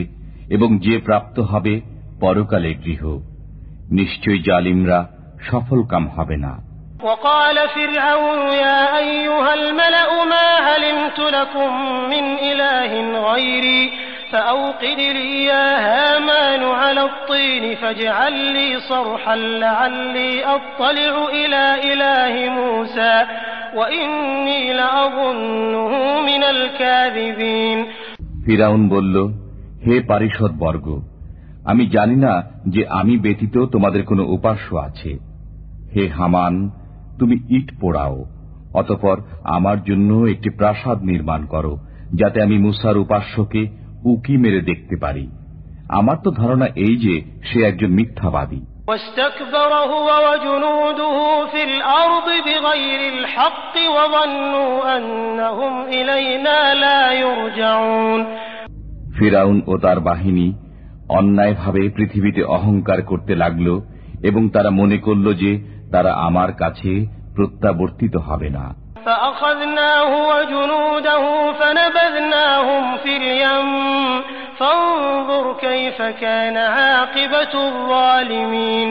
এবং 0.50 0.68
যে 0.78 0.94
প্রাপ্ত 0.98 1.36
হবে 1.52 1.74
পরকালে 2.20 2.72
গৃহ 2.84 3.02
নিশ্চয়ই 3.98 4.40
জালিমরা 4.48 4.98
সফল 5.48 5.78
কাম 5.92 6.04
হবে 6.16 6.38
না 6.46 6.52
وقال 7.02 7.56
فرعون 7.70 8.40
يا 8.58 8.82
أيها 8.98 9.52
الملأ 9.54 10.10
ما 10.24 10.46
علمت 10.68 11.18
لكم 11.36 11.70
من 12.12 12.24
إله 12.50 12.92
غيري 13.28 13.82
فأوقد 14.34 14.98
لي 15.16 15.44
يا 15.44 15.66
هامان 15.86 16.62
على 16.80 17.02
الطين 17.02 17.74
فاجعل 17.76 18.32
لي 18.52 18.80
صرحا 18.80 19.36
لعلي 19.36 20.44
أطلع 20.46 21.14
إلى 21.30 21.64
إله 21.92 22.34
موسى 22.50 23.14
وإني 23.74 24.72
لأظنه 24.72 25.92
من 26.20 26.42
الكاذبين 26.44 27.78
ফিরাউন 28.46 28.82
বলল 28.88 29.16
হে 29.86 29.94
পারিষদ 30.10 30.52
বর্গ 30.58 30.86
আমি 31.70 31.84
জানি 31.86 32.16
না 32.16 32.34
যে 32.74 32.82
আমি 33.00 33.14
ব্যতীত 33.24 33.56
তোমাদের 33.74 34.02
কোনো 34.04 34.22
উপাস্য 34.36 34.66
আছে 34.86 35.12
হে 35.94 36.04
হামান 36.18 36.54
তুমি 37.18 37.36
ইট 37.56 37.68
পোড়াও 37.80 38.16
অতপর 38.74 39.16
আমার 39.56 39.78
জন্য 39.84 40.10
একটি 40.34 40.50
প্রাসাদ 40.58 40.98
নির্মাণ 41.10 41.40
করো 41.54 41.74
যাতে 42.20 42.38
আমি 42.42 42.56
মুসার 42.58 42.96
উপাস্যকে 42.96 43.62
উকি 44.04 44.34
মেরে 44.36 44.60
দেখতে 44.60 44.96
পারি 44.96 45.24
আমার 45.90 46.16
তো 46.24 46.30
ধারণা 46.30 46.66
এই 46.76 46.94
যে 46.96 47.14
সে 47.48 47.58
একজন 47.62 47.90
মিথ্যাবাদী 47.90 48.60
واستكبر 48.88 49.72
هو 49.92 50.08
وجنوده 50.26 51.16
في 51.46 51.62
الأرض 51.64 52.28
بغير 52.46 53.00
الحق 53.14 53.74
وظنوا 53.96 54.72
أنهم 54.96 55.74
إلينا 55.88 56.58
لا 56.74 57.00
يرجعون 57.14 58.20
ফিরাউন 59.16 59.56
ও 59.66 59.72
তার 59.78 59.98
বাহিনী 60.00 60.46
অন্যায়ভাবে 61.08 61.82
পৃথিবীতে 61.88 62.42
অহংকার 62.56 62.98
করতে 63.02 63.32
লাগল 63.34 63.68
এবং 64.22 64.42
তারা 64.48 64.70
মনে 64.70 64.98
করল 64.98 65.26
যে 65.34 65.50
তারা 65.90 66.12
আমার 66.18 66.50
কাছে 66.52 66.90
প্রত্যাবর্তিত 67.36 68.14
হবে 68.28 68.48
না 68.48 68.64
فأخذناه 69.06 70.10
وجنوده 70.28 71.24
فنبذناهم 71.52 72.96
في 72.96 73.12
اليم 73.16 73.70
فانظر 74.58 75.44
كيف 75.60 75.98
كان 76.02 76.56
عاقبة 76.56 77.52
الظالمين 77.68 78.88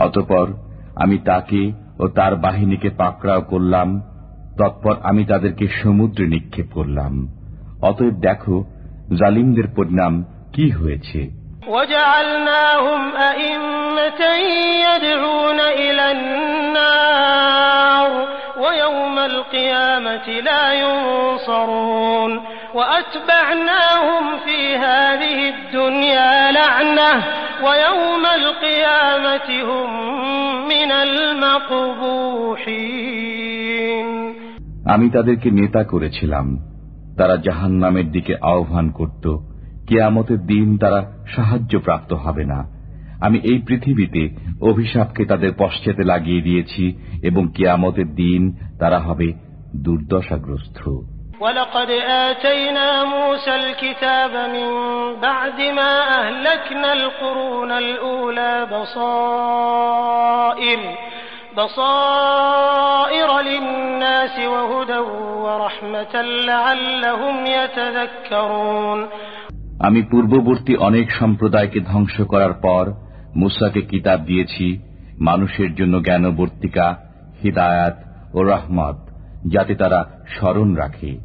অতপর 0.00 0.46
আমি 1.02 1.16
তাকে 1.24 1.62
ও 1.98 2.04
তার 2.08 2.32
বাহিনীকে 2.36 2.90
পাকড়াও 3.00 3.42
করলাম 3.52 3.88
তৎপর 4.58 4.94
আমি 5.02 5.22
তাদেরকে 5.24 5.66
সমুদ্রে 5.82 6.24
নিক্ষেপ 6.26 6.68
করলাম 6.74 7.12
অতএব 7.82 8.14
দেখো 8.26 8.56
জালিমদের 9.20 9.66
পরিণাম 9.76 10.14
কি 10.54 10.66
হয়েছে 10.80 11.20
وجعلناهم 11.68 13.02
أئمة 13.30 14.20
يدعون 14.86 15.60
إلى 15.60 16.04
النار 16.12 16.88
ويوم 16.88 17.61
القيامة 19.32 20.26
لا 20.40 20.64
ينصرون 20.74 22.32
وأتبعناهم 22.74 24.24
في 24.44 24.76
هذه 24.76 25.38
الدنيا 25.48 26.52
لعنة 26.52 27.12
ويوم 27.64 28.24
القيامة 28.40 29.48
هم 29.62 29.88
من 30.68 30.90
المقبوحين 32.68 34.08
আমি 34.86 35.06
তাদেরকে 35.10 35.48
নেতা 35.50 35.82
করেছিলাম 35.84 36.46
তারা 37.16 37.36
জাহান 37.36 37.72
নামের 37.72 38.08
দিকে 38.10 38.34
আহ্বান 38.42 38.86
করত 38.90 39.24
কেয়ামতের 39.88 40.40
দিন 40.46 40.76
তারা 40.76 41.00
সাহায্য 41.34 41.72
প্রাপ্ত 41.78 42.12
হবে 42.14 42.44
না 42.44 42.60
আমি 43.22 43.40
এই 43.44 43.62
পৃথিবীতে 43.66 44.28
অভিশাপকে 44.62 45.24
তাদের 45.24 45.52
পশ্চাতে 45.58 46.04
লাগিয়ে 46.04 46.42
দিয়েছি 46.42 46.94
এবং 47.22 47.48
কেয়ামতের 47.56 48.14
দিন 48.14 48.52
তারা 48.78 48.98
হবে 48.98 49.32
দুর্দশাগ্রস্ত 49.84 50.78
ولقد 51.40 51.90
آتينا 52.26 53.06
موسى 53.06 53.54
الكتاب 53.54 54.50
من 54.50 54.68
بعد 55.20 55.70
ما 55.70 56.20
أهلكنا 56.20 56.92
القرون 56.92 57.74
الأولى 57.74 58.66
بصائر 58.66 60.78
بصائر 61.58 63.40
للناس 63.40 64.46
وهدى 64.46 64.98
ورحمة 65.44 66.22
لعلهم 66.22 67.36
يتذكرون 67.48 69.08
আমি 69.86 70.02
পূর্ববর্তী 70.02 70.78
অনেক 70.78 71.06
সম্প্রদায়কে 71.20 71.80
ধ্বংস 71.80 72.22
করার 72.22 72.54
পর 72.62 72.92
মুসাকে 73.35 73.81
কিতাব 73.81 74.19
দিয়েছি 74.19 74.79
মানুষের 75.19 75.75
জন্য 75.75 76.03
জ্ঞানবর্তিকা 76.03 76.97
হিদায়াত 77.43 78.03
ও 78.33 78.43
রহমত 78.43 78.95
যাতে 79.47 79.75
তারা 79.75 80.05
স্মরণ 80.27 80.73
রাখে। 80.73 81.17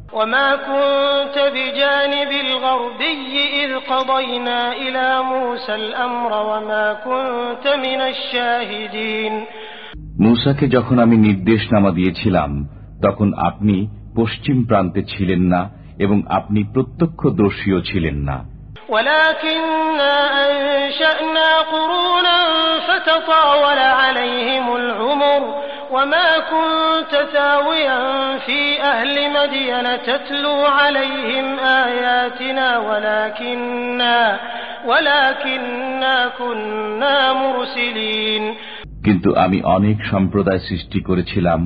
মুসাকে 10.19 10.67
যখন 10.67 10.99
আমি 10.99 11.17
নির্দেশ 11.17 11.73
নামা 11.73 11.91
দিয়েছিলাম 11.91 12.67
তখন 13.03 13.33
আপনি 13.33 13.87
পশ্চিম 14.15 14.65
প্রান্তে 14.65 15.03
ছিলেন 15.03 15.41
না 15.41 15.69
এবং 15.99 16.23
আপনি 16.29 16.63
প্রত্যক্ষদর্শীও 16.63 17.81
ছিলেন 17.81 18.15
না। 18.15 18.58
ولكننا 18.88 20.14
أنشأنا 20.46 21.48
قرونا 21.72 22.38
فتطاول 22.88 23.78
عليهم 23.78 24.76
العمر 24.76 25.42
وما 25.90 26.38
كنت 26.52 27.12
ثاويا 27.32 27.98
في 28.38 28.60
أهل 28.82 29.14
مدين 29.32 29.86
تتلو 30.02 30.56
عليهم 30.78 31.58
آياتنا 31.58 32.78
ولكننا 32.78 34.38
ولكننا 34.86 36.28
كنا 36.38 37.16
مرسلين 37.32 38.44
কিন্তু 39.06 39.28
আমি 39.36 39.58
অনেক 39.76 39.98
সম্প্রদায় 40.12 40.60
সৃষ্টি 40.68 40.98
করেছিলাম 41.00 41.60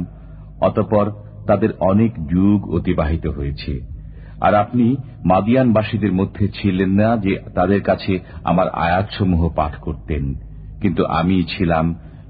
অতপর 0.61 1.07
তাদের 1.47 1.71
অনেক 1.81 2.13
যুগ 2.27 2.59
অতিবাহিত 2.77 3.27
হয়েছে 3.27 3.73
আর 4.43 4.53
আপনি 4.55 4.87
মাদিয়ানবাসীদের 5.25 6.13
মধ্যে 6.13 6.45
ছিলেন 6.49 6.91
না 6.91 7.09
যে 7.17 7.33
তাদের 7.55 7.81
কাছে 7.83 8.13
আমার 8.45 8.67
আয়াতসমূহ 8.77 9.43
পাঠ 9.55 9.73
করতেন 9.77 10.23
কিন্তু 10.81 11.03
আমি 11.11 11.37
ছিলাম 11.45 11.87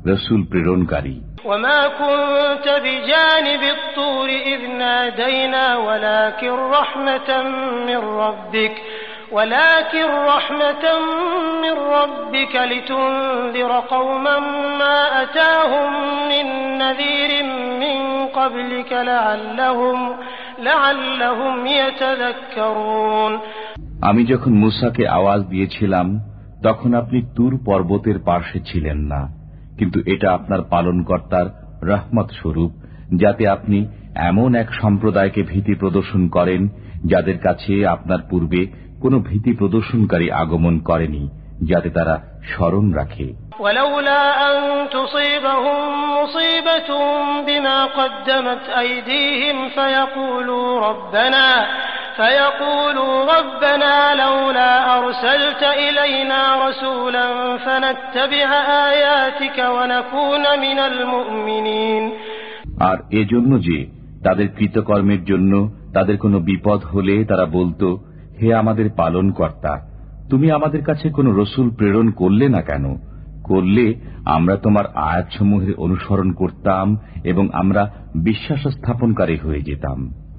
রসুল 0.07 0.40
প্রেরণকারী 0.42 1.16
وما 1.44 1.88
كنت 1.88 2.66
بجانب 2.85 3.62
الطور 3.77 4.29
إذ 4.29 4.61
نادينا 4.79 5.77
ولكن 5.79 6.51
رحمة 6.51 7.42
من 7.87 7.96
ربك 7.96 8.74
ولكن 9.33 10.05
رحمة 10.05 10.85
من 11.62 11.72
ربك 11.72 12.55
لتنذر 12.57 13.72
قوما 13.81 14.38
ما 14.79 15.22
أتاهم 15.22 15.88
من 16.29 16.46
نذير 16.79 17.42
من 17.81 18.27
قبلك 18.29 18.92
لعلهم 18.92 19.09
لعلهم 19.18 19.98
يتذكرون 20.09 20.41
আমি 24.02 24.26
যখন 24.26 24.54
মুসাকে 24.54 25.08
আওয়াজ 25.08 25.42
দিয়েছিলাম, 25.44 26.20
তখন 26.63 26.94
আপনি 26.94 27.22
তুর 27.36 27.60
পর্বতের 27.66 28.20
পার্শ্বে 28.20 28.60
ছিলেন 28.60 28.98
না, 28.98 29.28
কিন্তু 29.78 30.00
এটা 30.06 30.34
আপনার 30.34 30.62
পালনকর্তার 30.70 31.46
রহমত 31.82 32.30
স্বরূপ, 32.32 32.72
যাতে 33.16 33.48
আপনি 33.48 33.88
এমন 34.16 34.56
এক 34.56 34.68
সম্প্রদায়কে 34.82 35.44
ভীতি 35.44 35.76
প্রদর্শন 35.76 36.28
করেন, 36.28 36.68
যাদের 37.06 37.38
কাছে 37.38 37.88
আপনার 37.88 38.20
পূর্বে 38.30 38.68
কোনো 39.02 39.20
ভীতি 39.20 39.54
প্রদর্শনকারী 39.54 40.30
আগমন 40.30 40.80
করেনি, 40.80 41.30
যাতে 41.62 41.89
তারা 41.89 42.33
স্মরণ 42.51 42.87
রাখে 42.92 43.29
ولولا 43.61 44.22
أن 44.48 44.57
تصيبهم 44.90 45.79
مصيبة 46.16 46.90
بما 47.48 47.79
قدمت 47.98 48.64
أيديهم 48.79 49.57
فيقولوا 49.68 50.68
ربنا 50.81 51.46
فيقولوا 52.18 53.14
ربنا 53.35 53.94
لولا 54.14 54.72
أرسلت 54.98 55.62
إلينا 55.79 56.40
رسولا 56.68 57.27
فنتبع 57.59 58.48
آياتك 58.88 59.59
ونكون 59.77 60.44
من 60.61 60.79
المؤمنين 60.81 62.03
আর 62.88 62.96
এজন্য 63.11 63.53
যে 63.59 63.79
তাদের 64.24 64.48
কৃতকর্মের 64.57 65.22
জন্য 65.24 65.53
তাদের 65.94 66.16
কোনো 66.16 66.38
বিপদ 66.40 66.81
হলে 66.85 67.14
তারা 67.24 67.46
বলতো 67.57 67.87
হে 68.38 68.48
আমাদের 68.55 68.87
পালন 68.96 69.27
কর্তা 69.33 69.72
তুমি 70.31 70.46
আমাদের 70.51 70.83
কাছে 70.83 71.07
কোনো 71.11 71.31
রসুল 71.33 71.66
প্রেরণ 71.70 72.07
করলে 72.12 72.46
না 72.48 72.61
কেন 72.62 72.85
করলে 73.44 73.87
আমরা 74.27 74.55
তোমার 74.57 74.87
আয়াতসমূহের 75.07 75.74
অনুসরণ 75.77 76.29
করতাম 76.33 76.87
এবং 77.24 77.44
আমরা 77.53 77.83
বিশ্বাস 78.29 78.62
স্থাপনকারী 78.77 79.37
হয়ে 79.37 79.62
যেতাম 79.62 79.98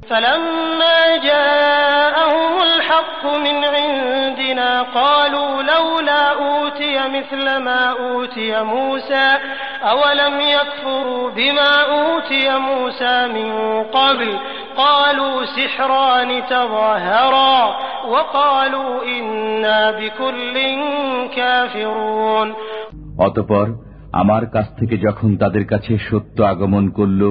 فلما 0.10 1.00
جاءهم 1.24 2.54
الحق 2.62 3.24
من 3.38 3.58
عندنا 3.76 4.70
قالوا 5.00 5.52
لولا 5.64 6.24
أوتي 6.42 6.96
مثل 7.10 7.46
ما 7.60 7.82
أوتي 8.00 8.64
موسى 8.66 9.28
أولم 9.84 10.36
يكفروا 10.50 11.30
بما 11.30 11.72
أوتي 11.92 12.46
موسى 12.60 13.16
من 13.28 13.50
قبل 13.98 14.30
قالوا 14.78 15.36
سحران 15.48 16.30
تظاهرا 16.46 17.58
وقالوا 18.06 18.92
إنا 19.10 19.80
بكل 19.92 20.56
كافرون 21.36 22.48
অতপর 23.20 23.66
আমার 24.14 24.44
কাছ 24.54 24.68
থেকে 24.80 24.96
যখন 24.98 25.30
তাদের 25.38 25.64
কাছে 25.66 25.94
সত্য 26.10 26.38
আগমন 26.44 26.86
করল 26.90 27.22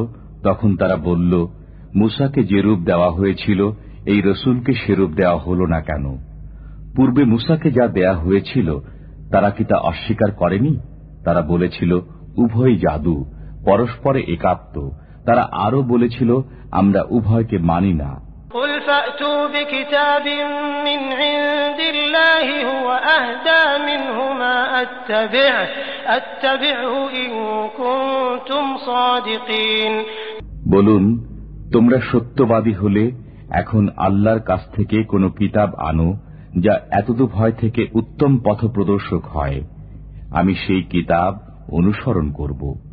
তখন 0.43 0.71
তারা 0.77 0.97
বলল 1.05 1.33
মুসাকে 1.95 2.41
যে 2.43 2.59
রূপ 2.61 2.81
দেওয়া 2.81 3.11
হয়েছিল 3.11 3.61
এই 4.07 4.21
রসুলকে 4.21 4.73
সেরূপ 4.75 5.11
দেওয়া 5.13 5.39
হল 5.39 5.61
না 5.67 5.81
কেন 5.81 6.05
পূর্বে 6.97 7.23
মুসাকে 7.25 7.69
যা 7.71 7.87
দেয়া 7.89 8.15
হয়েছিল 8.15 8.69
তারা 9.33 9.51
কি 9.51 9.65
তা 9.65 9.77
অস্বীকার 9.91 10.31
করেনি 10.33 10.73
তারা 11.25 11.43
বলেছিল 11.43 11.93
উভয় 12.37 12.75
জাদু 12.77 13.17
পরস্পরে 13.65 14.21
একাত্ম 14.27 14.77
তারা 15.26 15.50
আরও 15.52 15.84
বলেছিল 15.84 16.42
আমরা 16.72 17.04
উভয়কে 17.10 17.58
মানি 17.58 17.94
না। 17.94 18.34
বলুন 30.68 31.34
তোমরা 31.74 32.00
সত্যবাদী 32.12 32.74
হলে 32.74 33.12
এখন 33.50 33.90
আল্লাহর 33.98 34.40
কাছ 34.40 34.60
থেকে 34.76 35.04
কোনো 35.04 35.30
কিতাব 35.30 35.76
আনো 35.76 36.14
যা 36.60 36.80
এতদূ 36.92 37.28
ভয় 37.28 37.52
থেকে 37.52 37.88
উত্তম 37.94 38.38
পথ 38.46 38.66
প্রদর্শক 38.66 39.26
হয়। 39.26 39.62
আমি 40.32 40.56
সেই 40.56 40.84
কিতাব 40.84 41.40
অনুসরণ 41.72 42.32
করব। 42.32 42.93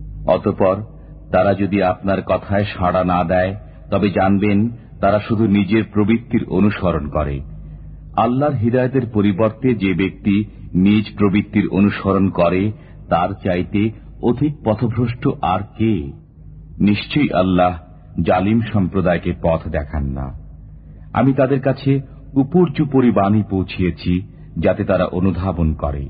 অতপর 0.27 0.75
তারা 1.31 1.53
যদি 1.53 1.83
আপনার 1.83 2.21
কথায় 2.21 2.65
সাড়া 2.65 3.03
না 3.03 3.23
দেয়, 3.23 3.55
তবে 3.91 4.09
জানবেন 4.09 4.69
তারা 5.01 5.19
শুধু 5.19 5.47
নিজের 5.47 5.83
প্রবৃত্তির 5.93 6.45
অনুসরণ 6.49 7.09
করে। 7.09 7.41
আল্লাহর 8.17 8.53
হৃদায়তের 8.53 9.01
পরিবর্তে 9.13 9.75
যে 9.75 9.93
ব্যক্তি 9.93 10.45
নিজ 10.73 11.17
প্রবৃত্তির 11.17 11.67
অনুসরণ 11.67 12.29
করে, 12.29 12.71
তার 13.09 13.29
চাইতে 13.43 13.91
অধিক 14.21 14.55
পথভ্রষ্ট 14.65 15.29
আর 15.41 15.59
কে? 15.77 16.11
নিশ্চয়ই 16.79 17.31
আল্লাহ 17.33 17.79
জালিম 18.21 18.61
সম্প্রদায়কে 18.73 19.33
পথ 19.41 19.67
দেখান 19.67 20.05
না। 20.05 20.33
আমি 21.13 21.33
তাদের 21.33 21.61
কাছে 21.61 22.01
উপর্যুপরি 22.33 23.11
বাণী 23.11 23.43
পৌঁছিয়েছি, 23.49 24.21
যাতে 24.57 24.83
তারা 24.83 25.05
অনুধাবন 25.05 25.73
করে। 25.73 26.09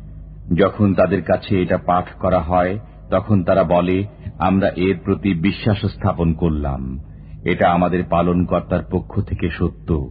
যখন 0.57 0.93
তাদের 0.93 1.21
কাছে 1.23 1.61
এটা 1.61 1.77
পাঠ 1.77 2.05
করা 2.19 2.39
হয় 2.39 2.79
তখন 3.11 3.43
তারা 3.43 3.63
বলে 3.63 4.05
আমরা 4.39 4.69
এর 4.75 4.99
প্রতি 5.05 5.33
বিশ্বাস 5.33 5.85
স্থাপন 5.85 6.33
করলাম। 6.33 6.99
এটা 7.45 7.71
আমাদের 7.71 8.03
পালনকর্তার 8.09 8.83
পক্ষ 8.91 9.21
থেকে 9.21 9.49
সত্য। 9.49 10.09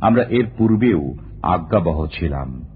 আমরা 0.00 0.22
এর 0.22 0.46
পূর্বেও 0.58 1.00
আজ্ঞাবহ 1.42 2.06
ছিলাম। 2.06 2.66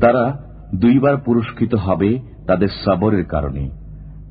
তারা 0.00 0.48
দুইবার 0.74 1.16
পুরস্কৃত 1.16 1.74
হবে 1.74 2.37
তাদের 2.47 2.69
সবরের 2.83 3.25
কারণে 3.25 3.63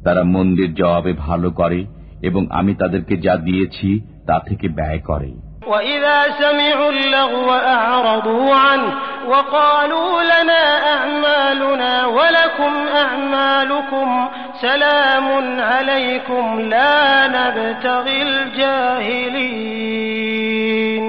তারা 0.05 0.23
মন্দির 0.35 0.69
জবাবে 0.75 1.13
ভালো 1.27 1.49
করে 1.51 1.81
এবং 2.23 2.43
আমি 2.51 2.73
তাদেরকে 2.75 3.15
যা 3.17 3.35
দিয়েছি 3.39 3.89
তা 4.27 4.37
থেকে 4.49 4.67
ব্যয় 4.79 5.03
করে 5.11 5.31
وإذا 5.67 6.19
سمعوا 6.43 6.91
اللغو 6.91 7.49
أعرضوا 7.77 8.55
عنه 8.57 8.91
وقالوا 9.29 10.13
لنا 10.25 10.63
أعمالنا 10.95 11.93
ولكم 12.09 12.73
أعمالكم 12.97 14.09
سلام 14.61 15.27
عليكم 15.63 16.45
لا 16.75 16.97
نبتغي 17.29 18.19
الجاهلين 19.73 21.05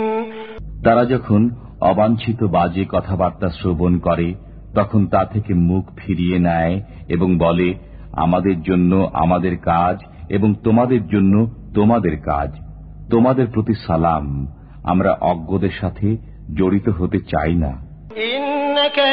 তারা 0.85 1.03
যখন 1.05 1.41
অবাঞ্ছিত 1.81 2.39
বাজে 2.55 2.83
কথাবার্তা 2.85 3.47
শ্রবণ 3.49 3.93
করে 3.99 4.27
তখন 4.74 5.06
তা 5.06 5.24
থেকে 5.24 5.54
মুখ 5.54 5.84
ফিরিয়ে 5.96 6.38
নেয় 6.38 6.82
এবং 7.08 7.38
বলে, 7.38 7.74
আমাদের 8.12 8.62
জন্য 8.62 9.10
আমাদের 9.12 9.58
কাজ 9.58 9.98
এবং 10.28 10.54
তোমাদের 10.54 11.06
জন্য 11.06 11.50
তোমাদের 11.74 12.20
কাজ। 12.20 12.50
তোমাদের 13.10 13.46
প্রতি 13.46 13.74
সালাম। 13.74 14.54
আমরা 14.84 15.16
অজ্ঞদের 15.20 15.70
সাথে 15.80 16.16
জড়িত 16.58 16.88
হতে 16.88 17.18
চাই 17.18 17.54
না। 17.54 17.88
ইন্নাকা 18.16 19.06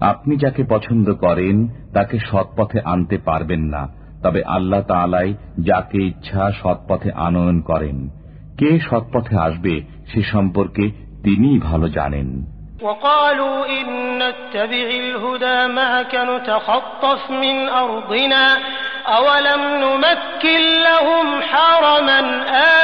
আপনি 0.00 0.36
যাকে 0.36 0.64
পছন্দ 0.64 1.14
করেন, 1.14 1.68
তাকে 1.92 2.18
সৎপথে 2.18 2.80
আনতে 2.80 3.18
পারবেন 3.18 3.60
না। 3.60 3.88
তবে 4.22 4.44
আল্লাহ 4.44 4.80
তালাই 4.80 5.34
যাকে 5.58 5.98
ইচ্ছা 5.98 6.52
সৎপথে 6.52 7.12
আনয়ন 7.12 7.60
করেন। 7.60 8.08
কে 8.58 8.80
সৎপথে 8.80 9.36
আসবে 9.36 9.80
সে 10.14 10.22
সম্পর্কে 10.22 10.90
তিনিই 11.22 11.58
ভালো 11.58 11.88
জানেন। 11.88 12.55
وقالوا 12.81 13.65
إن 13.81 14.17
نتبع 14.17 14.87
الهدى 15.03 15.73
معك 15.73 16.15
نتخطف 16.15 17.31
من 17.31 17.69
أرضنا 17.69 18.57
أولم 19.07 19.61
نمكن 19.83 20.61
لهم 20.83 21.41
حرما 21.41 22.19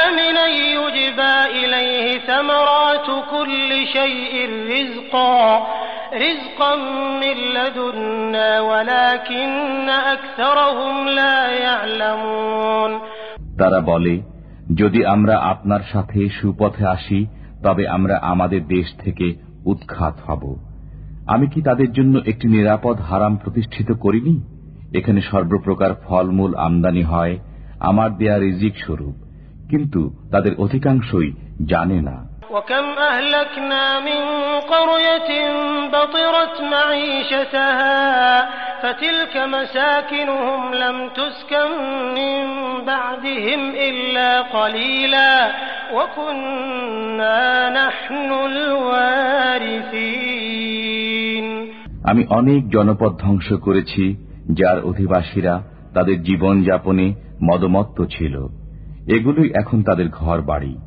آمنا 0.02 0.46
يجبى 0.46 1.36
إليه 1.58 2.18
ثمرات 2.18 3.06
كل 3.30 3.70
شيء 3.86 4.32
رزقا 4.70 5.66
رزقا 6.14 6.76
من 7.22 7.36
لدنا 7.56 8.60
ولكن 8.60 9.88
أكثرهم 9.88 11.08
لا 11.08 11.38
يعلمون 11.48 12.92
তারা 13.60 13.80
বলে 13.80 14.14
যদি 14.80 15.00
আমরা 15.06 15.36
আপনার 15.52 15.82
সাথে 15.92 16.20
সুপথে 16.38 16.84
আসি 16.86 17.20
তবে 17.62 17.84
আমরা 17.88 18.16
আমাদের 18.22 18.62
দেশ 18.66 18.88
থেকে 19.04 19.26
উৎখাত 19.64 20.16
হব 20.26 20.42
আমি 21.26 21.46
কি 21.48 21.60
তাদের 21.62 21.90
জন্য 21.92 22.14
একটি 22.26 22.46
নিরাপদ 22.48 22.96
হারাম 23.00 23.34
প্রতিষ্ঠিত 23.36 23.88
করিনি 24.00 24.34
এখানে 24.94 25.20
সর্বপ্রকার 25.22 25.90
ফলমূল 26.04 26.52
আমদানি 26.56 27.02
হয় 27.02 27.34
আমার 27.80 28.10
দেয়া 28.18 28.36
রিজিক 28.38 28.74
স্বরূপ 28.76 29.16
কিন্তু 29.70 30.00
তাদের 30.32 30.52
অধিকাংশই 30.58 31.30
জানে 31.66 32.00
না 32.00 32.16
وكم 32.50 32.86
أهلكنا 33.10 34.00
من 34.00 34.20
قرية 34.66 35.30
بطرت 35.88 36.56
معيشتها 36.62 37.98
فتلك 38.82 39.36
مساكنهم 39.36 40.74
لم 40.74 41.08
تسكن 41.10 41.70
من 42.14 42.34
بعدهم 42.84 43.60
إلا 43.78 44.40
قليلا 44.40 45.32
وكنا 45.42 45.46
نحن 45.46 45.46
الوارثين 45.48 45.71
আমি 52.03 52.25
অনেক 52.29 52.69
জনপদ 52.69 53.19
ধ্বংস 53.21 53.53
করেছি, 53.53 54.15
যার 54.51 54.83
অধিবাসীরা 54.83 55.63
তাদের 55.93 56.23
জীবন 56.23 56.63
যাপনে 56.63 57.13
মদমত্ত 57.43 58.01
ছিল। 58.01 58.47
এগুলোই 59.07 59.51
এখন 59.55 59.83
তাদের 59.83 60.09
ঘর 60.09 60.41
বাড়ি। 60.41 60.77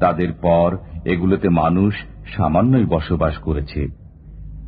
তাদের 0.00 0.32
পর 0.32 0.78
এগুলোতে 1.04 1.48
মানুষ 1.48 1.94
সামান্যই 2.36 2.84
বসবাস 2.84 3.38
করেছে। 3.38 3.88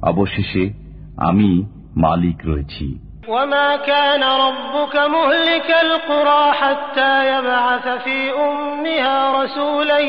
অবশেষে 0.03 0.73
আমি 1.17 1.63
মালিক 1.97 2.37
রয়েছি। 2.45 3.04
وما 3.28 3.76
كان 3.76 4.24
ربك 4.24 4.96
مهلك 5.08 5.70
القرى 5.82 6.44
حتى 6.54 7.14
يبعث 7.34 7.88
في 8.04 8.18
أمها 8.42 9.44
رسولا 9.44 10.00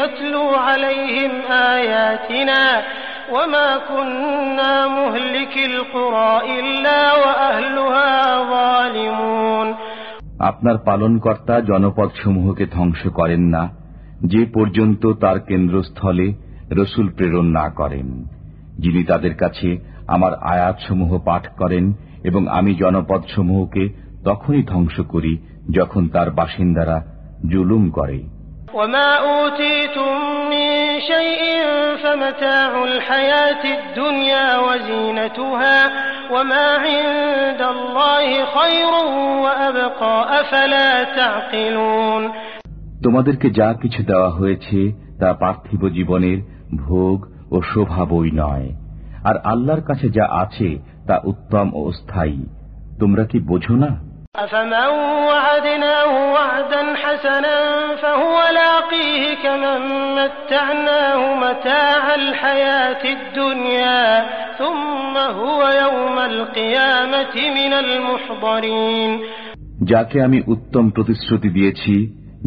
يتلو 0.00 0.48
عليهم 0.58 1.32
آياتنا 1.74 2.62
وما 3.32 3.68
كنا 3.88 4.74
مهلك 4.88 5.54
القرى 5.70 6.32
إلا 6.60 7.00
وأهلها 7.14 8.12
ظالمون 8.50 9.68
আপনার 10.50 10.76
পালনকর্তা 10.88 11.54
জনপদসমূহকে 11.70 12.64
ধ্বংস 12.66 13.02
করেন 13.18 13.42
না 13.54 13.62
যে 14.24 14.42
পর্যন্ত 14.54 15.02
তার 15.20 15.38
কেন্দ্রস্থলে 15.40 16.26
রসুল 16.70 17.06
প্রেরণ 17.08 17.46
না 17.58 17.66
করেন 17.70 18.06
যিনি 18.78 19.00
তাদের 19.04 19.34
কাছে 19.34 19.68
আমার 20.06 20.32
আয়াতসমূহ 20.52 21.10
পাঠ 21.24 21.44
করেন 21.56 21.84
এবং 22.25 22.47
আমি 22.47 22.75
জনপদসমূহকে 22.75 23.89
তখনই 24.25 24.63
ধ্বংস 24.63 25.01
করি 25.01 25.37
যখন 25.75 26.07
তার 26.07 26.31
বাসিন্দারা 26.31 27.05
জুলুম 27.51 27.89
করে। 27.89 28.23
তোমাদেরকে 43.03 43.49
যা 43.49 43.73
কিছু 43.73 44.03
দেওয়া 44.03 44.29
হয়েছে 44.29 44.93
তা 45.19 45.33
পার্থিব 45.33 45.89
জীবনের 45.89 46.37
ভোগ 46.77 47.25
ও 47.51 47.61
শোভা 47.61 48.05
বই 48.05 48.31
নয়। 48.31 48.69
আর 49.23 49.37
আল্লাহর 49.37 49.81
কাছে 49.81 50.09
যা 50.09 50.27
আছে 50.31 50.94
তা 51.08 51.16
উত্তম 51.24 51.66
ও 51.74 51.82
স্থায়ী 51.92 52.40
তোমরা 53.00 53.24
কি 53.30 53.38
বোঝো 53.50 53.76
না 53.76 53.90
أفمن 54.36 54.90
وعدناه 55.28 56.12
وعدا 56.32 56.82
حسنا 56.94 57.56
فهو 57.96 58.36
لاقيه 58.54 59.22
كمن 59.34 59.80
متعناه 60.14 61.20
متاع 61.36 62.14
الحياة 62.14 63.02
الدنيا 63.16 64.04
ثم 64.58 65.14
هو 65.38 65.60
يوم 65.82 66.16
القيامة 66.20 67.34
من 67.50 67.72
المحضرين 67.74 69.10
যাকে 69.82 70.16
আমি 70.22 70.38
উত্তম 70.46 70.84
প্রতিশ্রুতি 70.90 71.48
দিয়েছি 71.48 71.94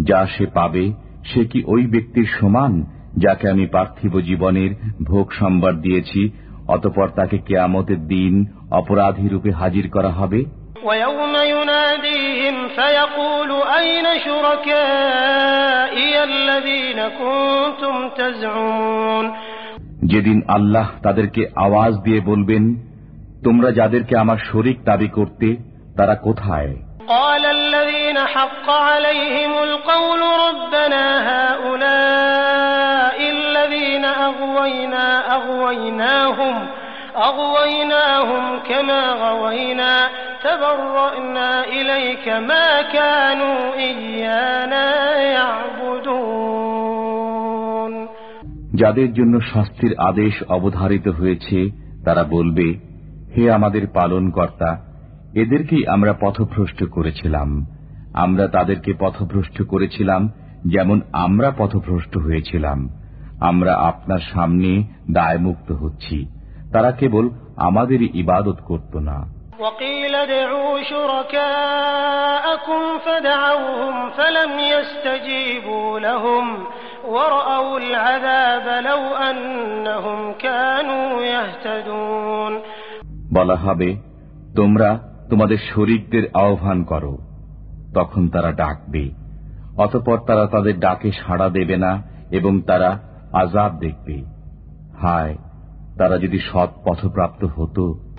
যা 0.09 0.21
সে 0.27 0.45
পাবে 0.53 0.85
সে 1.25 1.41
কি 1.45 1.59
ওই 1.67 1.83
ব্যক্তির 1.87 2.27
সমান 2.37 2.73
যাকে 3.17 3.45
আমি 3.49 3.65
পার্থিব 3.67 4.13
জীবনের 4.19 4.71
ভোগ 5.03 5.25
সম্বার 5.31 5.73
দিয়েছি 5.81 6.21
অতপর 6.67 7.07
তাকে 7.09 7.37
কেয়ামতের 7.47 8.01
দিন 8.07 8.33
অপরাধী 8.71 9.25
রূপে 9.27 9.51
হাজির 9.51 9.85
করা 9.95 10.11
হবে 10.19 10.41
ويوم 10.85 11.35
يناديهم 11.47 12.55
فيقول 12.69 13.51
أين 13.75 14.07
شركائي 14.19 16.13
الذين 16.23 16.99
كنتم 17.19 17.95
تزعمون 18.09 19.25
যেদিন 20.03 20.37
আল্লাহ 20.47 20.87
তাদেরকে 21.03 21.41
আওয়াজ 21.55 21.93
দিয়ে 22.05 22.21
বলবেন 22.21 22.63
তোমরা 23.43 23.69
যাদেরকে 23.71 24.13
আমার 24.17 24.39
শরিক 24.49 24.77
দাবি 24.85 25.09
করতে 25.17 25.47
তারা 25.97 26.15
কোথায় 26.27 26.73
قال 27.07 27.43
الذين 27.47 28.17
حق 28.27 28.67
عليهم 28.87 29.51
القول 29.59 30.21
ربنا 30.47 31.03
هؤلاء 31.31 31.83
الذين 31.83 32.56
أغوينا 34.67 35.07
أغويناهم 35.35 36.55
أغويناهم 37.19 38.43
كما 38.69 39.01
غوينا 39.15 39.93
تبرأنا 40.43 41.49
إليك 41.67 42.25
ما 42.41 42.67
كانوا 42.89 43.59
إيانا 43.81 44.87
يعبدون 46.33 47.93
যাদের 48.81 49.09
জন্য 49.13 49.35
শাস্তির 49.51 49.93
আদেশ 50.09 50.33
অবধারিত 50.49 51.07
হয়েছে 51.19 51.57
তারা 52.05 52.23
বলবে 52.35 52.67
হে 53.33 53.43
আমাদের 53.51 53.83
পালন 53.93 54.23
কর্তা 54.29 54.69
এদেরকেই 55.41 55.83
আমরা 55.85 56.13
পথভ্রষ্ট 56.21 56.79
করেছিলাম 56.95 57.49
আমরা 58.15 58.45
তাদেরকে 58.47 58.91
পথভ্রষ্ট 58.99 59.57
করেছিলাম 59.71 60.21
যেমন 60.65 60.97
আমরা 61.25 61.49
পথভ্রষ্ট 61.57 62.13
হয়েছিলাম 62.17 62.79
আমরা 63.41 63.73
আপনার 63.81 64.21
সামনে 64.33 64.71
দায়মুক্ত 65.11 65.69
হচ্ছি 65.73 66.17
তারা 66.73 66.91
কেবল 66.91 67.25
আমাদেরই 67.59 68.07
ইবাদত 68.13 68.57
করত 68.69 68.93
না 69.09 69.17
وقيل 69.59 70.13
ادعوا 70.17 70.73
شركاءكم 70.83 72.81
فدعوهم 73.05 73.95
فلم 74.09 74.51
يستجيبوا 74.69 75.99
لهم 75.99 76.45
ورأوا 77.07 77.79
العذاب 77.79 78.67
لو 78.83 79.01
أنهم 79.21 80.19
كانوا 80.39 81.07
يهتدون 81.25 82.53
বলা 83.31 83.55
হবে 83.55 83.89
তোমরা 84.55 84.89
তোমাদের 85.29 85.59
শরিকদের 85.71 86.23
আহ্বান 86.35 86.79
করো 86.83 87.13
তখন 87.93 88.23
তারা 88.27 88.51
ডাকবে 88.53 89.03
অতপর 89.77 90.17
তারা 90.27 90.45
তাদের 90.47 90.75
ডাকে 90.79 91.09
সাড়া 91.21 91.47
দেবে 91.49 91.77
না 91.77 91.91
এবং 92.31 92.53
তারা 92.61 92.89
আজাব 93.32 93.78
দেখবে। 93.78 94.24
হায় 95.00 95.36
তারা 95.98 96.18
যদি 96.18 96.38
সৎ 96.38 96.68
পথপ্রাপ্ত 96.84 97.44
হতো। 97.44 98.14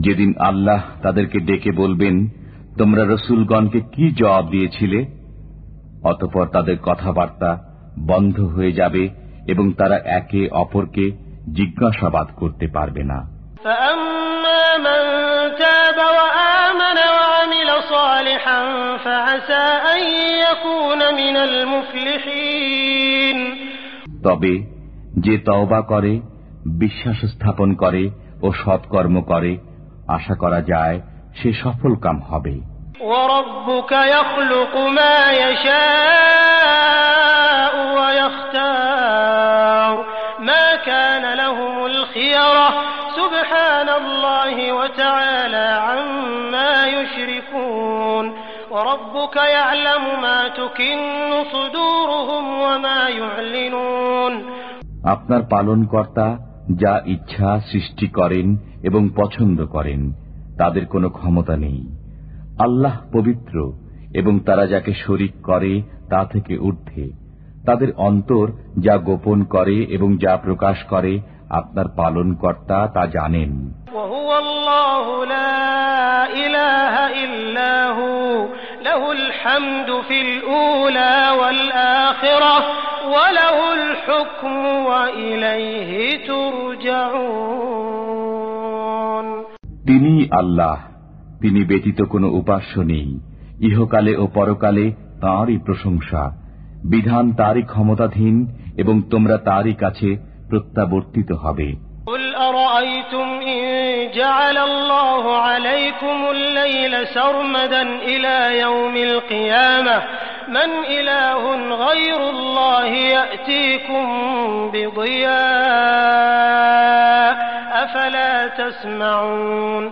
যেদিন 0.00 0.34
আল্লাহ 0.38 0.82
তাদেরকে 1.02 1.38
ডেকে 1.38 1.70
বলবেন 1.72 2.28
তোমরা 2.78 3.04
রসুলগণকে 3.04 3.80
কি 3.80 4.14
জবাব 4.14 4.50
দিয়েছিলে? 4.50 5.06
অতপর 6.04 6.46
তাদের 6.46 6.78
কথাবার্তা 6.78 7.69
বন্ধ 8.07 8.35
হয়ে 8.55 8.71
যাবে 8.71 9.03
এবং 9.47 9.65
তারা 9.71 9.97
একে 10.19 10.41
অপরকে 10.53 11.05
জিজ্ঞাসাবাদ 11.57 12.27
করতে 12.35 12.65
পারবে 12.67 13.03
না 13.03 13.19
فأما 13.65 14.63
من 14.79 15.01
تاب 15.57 15.97
وآمن 16.17 16.97
وعمل 17.09 17.69
صالحا 17.89 18.59
فعسى 18.97 19.65
أن 19.93 20.01
يكون 20.41 21.01
من 21.15 21.35
المفلحين 21.39 23.37
তবে 24.23 24.53
যে 25.17 25.35
তওবা 25.45 25.81
করে 25.81 26.13
বিশ্বাস 26.73 27.19
স্থাপন 27.25 27.69
করে 27.73 28.03
ও 28.41 28.47
সৎকর্ম 28.61 29.15
করে 29.21 29.51
আশা 30.07 30.35
করা 30.35 30.59
যায় 30.63 30.97
সে 31.35 31.49
সফল 31.63 31.91
কাম 32.05 32.17
হবে 32.29 32.55
وربك 33.03 33.91
يخلق 34.13 34.73
ما 34.89 35.15
يشاء 35.41 37.18
وربك 48.79 49.35
يعلم 49.49 50.03
ما 50.21 50.39
تكن 50.51 50.99
صدورهم 51.53 52.43
وما 52.63 52.99
يعلنون 53.11 54.33
আপনার 55.05 55.41
পালনকর্তা 55.49 56.27
যা 56.81 56.93
ইচ্ছা 57.05 57.49
সৃষ্টি 57.69 58.07
করেন 58.09 58.47
এবং 58.83 59.01
পছন্দ 59.15 59.59
করেন 59.65 60.01
তাদের 60.57 60.83
কোনো 60.85 61.07
ক্ষমতা 61.09 61.55
নেই 61.57 61.79
আল্লাহ 62.59 62.95
পবিত্র 63.13 63.55
এবং 64.13 64.33
তারা 64.45 64.65
যাকে 64.67 64.91
শরিক 65.03 65.33
করে 65.43 65.73
তা 66.09 66.21
থেকে 66.25 66.53
ঊর্ধ্বে 66.59 67.05
তাদের 67.65 67.89
অন্তর 68.07 68.45
যা 68.77 68.95
গোপন 69.07 69.39
করে 69.45 69.77
এবং 69.95 70.09
যা 70.17 70.33
প্রকাশ 70.37 70.77
করে 70.89 71.13
আপনার 71.50 71.84
পালনকর্তা 71.96 72.88
তা 72.94 73.06
জানেন। 73.06 73.72
তিনি 89.86 90.28
আল্লাহ 90.30 90.76
তিনি 91.40 91.64
ব্যতীত 91.64 92.02
কোন 92.02 92.24
উপাস্য 92.24 92.80
নেই। 92.80 93.20
ইহকালে 93.60 94.16
ও 94.16 94.26
পরকালে 94.26 94.92
তাঁরই 95.20 95.58
প্রশংসা। 95.58 96.36
বিধান 96.84 97.32
তারই 97.32 97.62
ক্ষমতাধীন 97.62 98.46
এবং 98.76 99.02
তোমরা 99.02 99.38
তারই 99.38 99.74
কাছে 99.74 100.29
প্রত্যাবর্তিত 100.49 101.31
হবে 101.43 101.69
قل 102.07 102.23
أرأيتم 102.49 103.27
إن 103.47 103.61
جعل 104.11 104.57
الله 104.59 105.23
عليكم 105.37 106.17
الليل 106.31 106.93
سرمدا 107.07 107.83
إلى 108.11 108.35
يوم 108.59 108.95
القيامة 109.09 109.97
من 110.49 110.69
إله 110.89 111.41
غير 111.87 112.19
الله 112.29 112.89
يأتيكم 113.17 114.05
بضياء 116.35 117.33
أفلا 117.83 118.31
تسمعون 118.59 119.83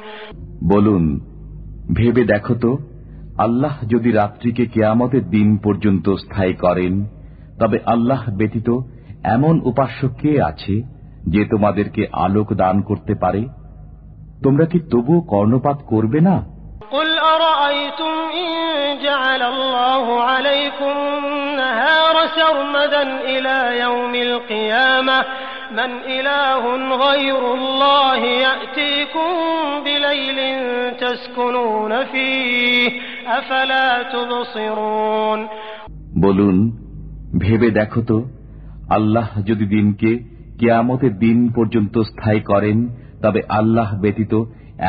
বলুন 0.71 1.03
ভেবে 1.97 2.23
দেখো 2.25 2.53
তো 2.55 2.71
আল্লাহ 3.37 3.75
যদি 3.87 4.09
রাত্রিকে 4.11 4.63
কেয়ামতের 4.65 5.25
দিন 5.35 5.49
পর্যন্ত 5.57 6.05
স্থায়ী 6.23 6.53
করেন 6.63 6.93
তবে 7.59 7.77
আল্লাহ 7.85 8.21
ব্যতীত 8.37 8.69
এমন 9.35 9.55
উপাস্য 9.65 9.99
কে 10.21 10.31
আছে 10.41 10.75
যে 11.27 11.41
তোমাদেরকে 11.45 12.01
আলোক 12.25 12.47
দান 12.53 12.75
করতে 12.81 13.13
পারে 13.15 13.41
তোমরা 14.43 14.65
কি 14.65 14.77
তবুও 14.91 15.19
কর্ণপাত 15.31 15.77
করবে 15.91 16.19
না 16.21 16.35
قل 16.93 17.09
أرأيتم 17.35 18.13
إن 18.35 18.51
جعل 18.99 19.41
الله 19.43 20.05
عليكم 20.23 20.93
النهار 21.15 22.15
سرمدا 22.29 23.03
إلى 23.23 23.57
يوم 23.79 24.13
القيامة 24.27 25.17
من 25.71 25.91
إله 26.09 26.63
غير 26.97 27.53
الله 27.53 28.21
يأتيكم 28.45 29.31
بليل 29.85 30.39
تسكنون 30.95 32.05
فيه 32.05 32.89
أفلا 33.29 33.89
تبصرون 34.03 35.39
বলুন 36.23 36.55
ভেবে 37.37 37.69
দেখো 37.71 37.99
তো 38.01 38.17
আল্লাহ 38.89 39.29
যদি 39.45 39.65
দিনকে 39.65 40.11
কেয়ামতের 40.59 41.13
দিন 41.17 41.39
পর্যন্ত 41.49 41.95
স্থায়ী 42.01 42.41
করেন 42.41 42.77
তবে 43.21 43.39
আল্লাহ 43.49 43.89
ব্যতীত 44.01 44.33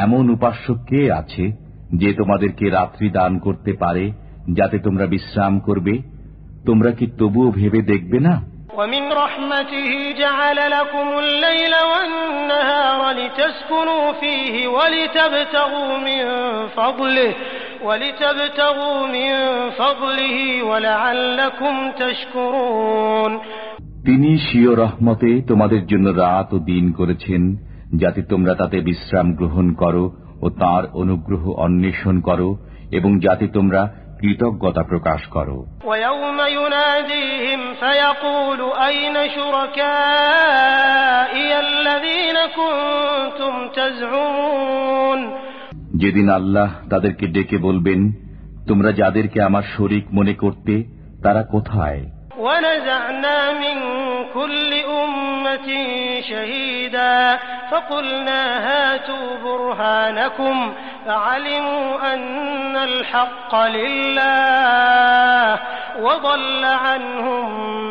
এমন 0.05 0.25
উপাস্য 0.31 0.67
কে 0.89 1.01
আছে 1.13 1.45
যে 1.93 2.11
তোমাদেরকে 2.13 2.65
রাত্রি 2.71 3.09
দান 3.11 3.33
করতে 3.39 3.73
পারে 3.73 4.05
যাতে 4.59 4.77
তোমরা 4.79 5.07
বিশ্রাম 5.07 5.55
করবে 5.61 5.95
তোমরা 6.65 6.91
কি 6.91 7.07
তবুও 7.19 7.49
ভেবে 7.51 7.81
দেখবে 7.93 8.21
না 8.21 8.35
ومن 8.77 9.05
رحمته 9.15 9.91
جعل 10.15 10.59
لكم 10.71 11.09
الليل 11.19 11.75
والنهار 11.91 13.01
لتسكنوا 13.13 14.13
فيه 14.13 14.55
ولتبتغوا 14.69 15.93
من 15.99 16.23
فضله 16.69 17.33
ولتبتغوا 17.85 19.07
من 19.07 19.31
فضله 19.71 20.39
ولعلكم 20.63 21.75
تشكرون 21.93 23.33
তিনি 24.10 24.38
শিও 24.38 24.76
রহমতে 24.76 25.42
তোমাদের 25.48 25.86
জন্য 25.86 26.10
রাত 26.10 26.54
ও 26.54 26.60
দিন 26.60 26.92
করেছেন 26.92 27.56
যাতে 27.96 28.22
তোমরা 28.22 28.56
তাতে 28.56 28.82
বিশ্রাম 28.82 29.34
গ্রহণ 29.36 29.74
করো 29.74 30.12
ও 30.42 30.50
তার 30.50 30.84
অনুগ্রহ 30.94 31.50
অন্বেষণ 31.50 32.20
করো 32.20 32.58
এবং 32.92 33.20
যাতে 33.20 33.48
তোমরা 33.48 33.94
কৃতজ্ঞতা 34.20 34.84
প্রকাশ 34.84 35.28
করো। 35.28 35.66
যেদিন 45.96 46.30
আল্লাহ 46.30 46.72
তাদেরকে 46.90 47.28
ডেকে 47.28 47.58
বলবেন 47.58 48.12
তোমরা 48.68 48.92
যাদেরকে 48.92 49.42
আমার 49.42 49.64
শরিক 49.78 50.06
মনে 50.14 50.34
করতে 50.34 50.84
তারা 51.24 51.44
কোথায়? 51.44 52.06
ونزعنا 52.39 53.39
من 53.53 53.77
كل 54.35 54.71
أمة 55.03 55.69
شهيدا 56.21 57.39
فقلنا 57.71 58.41
هاتوا 58.69 59.29
برهانكم 59.45 60.73
فعلموا 61.07 62.15
أن 62.15 62.77
الحق 62.77 63.55
لله 63.69 65.59
وضل 66.01 66.65
عنهم 66.65 67.47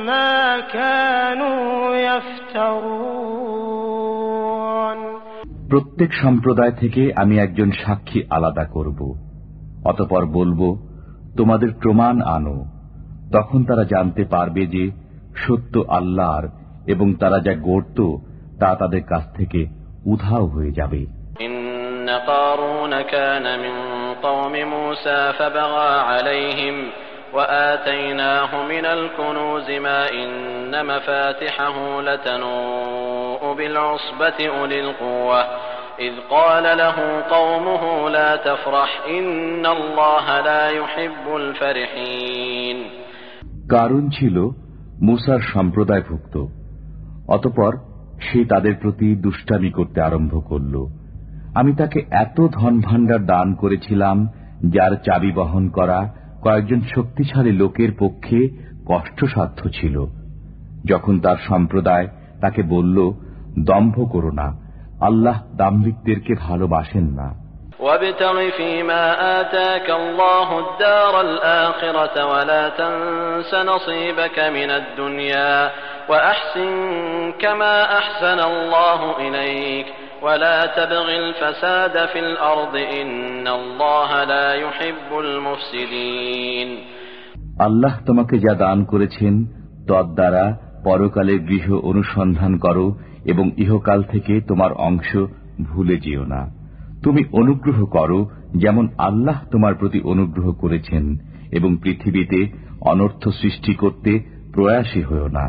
ما 0.05 0.59
كانوا 0.59 1.95
يفترون 1.97 3.53
প্রত্যেক 5.71 6.11
সম্প্রদায় 6.23 6.73
থেকে 6.81 7.03
আমি 7.15 7.35
একজন 7.39 7.69
সাক্ষী 7.83 8.19
আলাদা 8.29 8.65
করব 8.65 8.99
অতপর 9.85 10.23
বলবো 10.25 10.67
তোমাদের 11.37 11.71
প্রমাণ 11.73 12.15
আনো 12.35 12.57
তখন 13.31 13.59
তারা 13.63 13.83
জানতে 13.83 14.23
পারবে 14.25 14.63
যে 14.65 14.83
সত্য 15.35 15.73
আল্লাহর 15.89 16.45
এবং 16.87 17.07
তারা 17.13 17.39
যা 17.39 17.53
গড়ত 17.63 17.99
তা 18.59 18.69
তাদের 18.75 19.03
কাছ 19.03 19.23
থেকে 19.35 19.61
উধাও 20.05 20.45
হয়ে 20.45 20.71
যাবে 20.71 21.01
إن 21.41 22.09
قارون 22.27 22.93
كان 23.03 23.45
من 23.59 23.75
قوم 24.23 24.53
موسى 24.65 25.33
فبغى 25.39 25.91
عليهم 26.01 26.75
وآتيناه 27.33 28.51
من 28.63 28.85
الكنوز 28.87 29.67
ما 29.71 30.09
إن 30.11 30.85
مفاتحه 30.85 32.01
لتنوء 32.01 33.53
بالعصبة 33.53 34.39
أولي 34.49 34.79
القوة 34.79 35.41
إذ 35.99 36.13
قال 36.29 36.77
له 36.77 37.23
قومه 37.29 37.83
لا 38.09 38.35
تفرح 38.37 39.01
إن 39.09 39.65
الله 39.67 40.39
لا 40.41 40.69
يحب 40.71 41.25
الفرحين 41.35 42.77
কারণ 43.68 44.08
ছিল 44.08 44.48
মুসার 45.02 45.38
সম্প্রদায়ভুক্ত। 45.52 46.44
অতপর 47.28 47.76
সে 48.20 48.44
তাদের 48.44 48.74
প্রতি 48.82 49.16
দুষ্টামি 49.16 49.70
করতে 49.70 50.00
আরম্ভ 50.00 50.48
করল। 50.48 50.86
আমি 51.54 51.74
তাকে 51.74 52.04
এত 52.10 52.46
ধন 52.52 52.80
ভাণ্ডার 52.80 53.26
দান 53.26 53.54
করেছিলাম, 53.54 54.28
যার 54.66 54.96
চাবি 55.04 55.32
বহন 55.32 55.68
করা 55.68 56.14
কয়েকজন 56.42 56.80
শক্তিশালী 56.94 57.52
লোকের 57.52 57.88
পক্ষে 57.98 58.48
কষ্টসাধ্য 58.86 59.70
ছিল। 59.70 60.06
যখন 60.84 61.20
তার 61.20 61.36
সম্প্রদায় 61.48 62.08
তাকে 62.40 62.62
বলল, 62.62 63.12
দম্ভ 63.58 64.12
করো 64.12 64.30
না, 64.30 64.58
আল্লাহ 65.00 65.42
দাম্ভিকদেরকে 65.56 66.34
ভালোবাসেন 66.34 67.04
না। 67.04 67.47
وابتغ 67.79 68.49
فيما 68.57 69.03
آتاك 69.41 69.87
الله 69.91 70.47
الدار 70.59 71.21
الآخرة 71.21 72.15
ولا 72.25 72.63
تنس 72.71 73.51
نصيبك 73.53 74.37
من 74.39 74.69
الدنيا 74.71 75.71
وأحسن 76.09 76.71
كما 77.39 77.97
أحسن 77.97 78.39
الله 78.41 78.99
إليك 79.17 79.87
ولا 80.21 80.65
تبغ 80.67 81.07
الفساد 81.15 81.95
في 82.05 82.19
الأرض 82.19 82.75
إن 82.75 83.47
الله 83.49 84.23
لا 84.23 84.47
يحب 84.55 85.09
المفسدين 85.19 86.69
আল্লাহ 87.59 87.93
তোমাকে 88.05 88.35
যা 88.39 88.53
দান 88.55 88.79
করেছেন 88.83 89.33
তদ্বারা 89.87 90.45
পরকালের 90.83 91.39
গৃহ 91.39 91.67
অনুসন্ধান 91.83 92.53
করো 92.57 92.87
এবং 93.25 93.45
ইহকাল 93.57 93.99
থেকে 94.03 94.33
তোমার 94.47 94.71
অংশ 94.79 95.09
ভুলে 95.69 95.97
যেও 95.97 96.23
না 96.25 96.41
তুমি 97.03 97.21
অনুগ্রহ 97.31 97.79
করো 97.87 98.19
যেমন 98.55 98.85
আল্লাহ 98.99 99.37
তোমার 99.51 99.73
প্রতি 99.75 99.99
অনুগ্রহ 100.03 100.47
করেছেন 100.53 101.03
এবং 101.51 101.71
পৃথিবীতে 101.83 102.39
অনর্থ 102.85 103.23
সৃষ্টি 103.41 103.73
করতে 103.73 104.11
প্রয়াসী 104.53 105.01
হও 105.01 105.27
না 105.27 105.45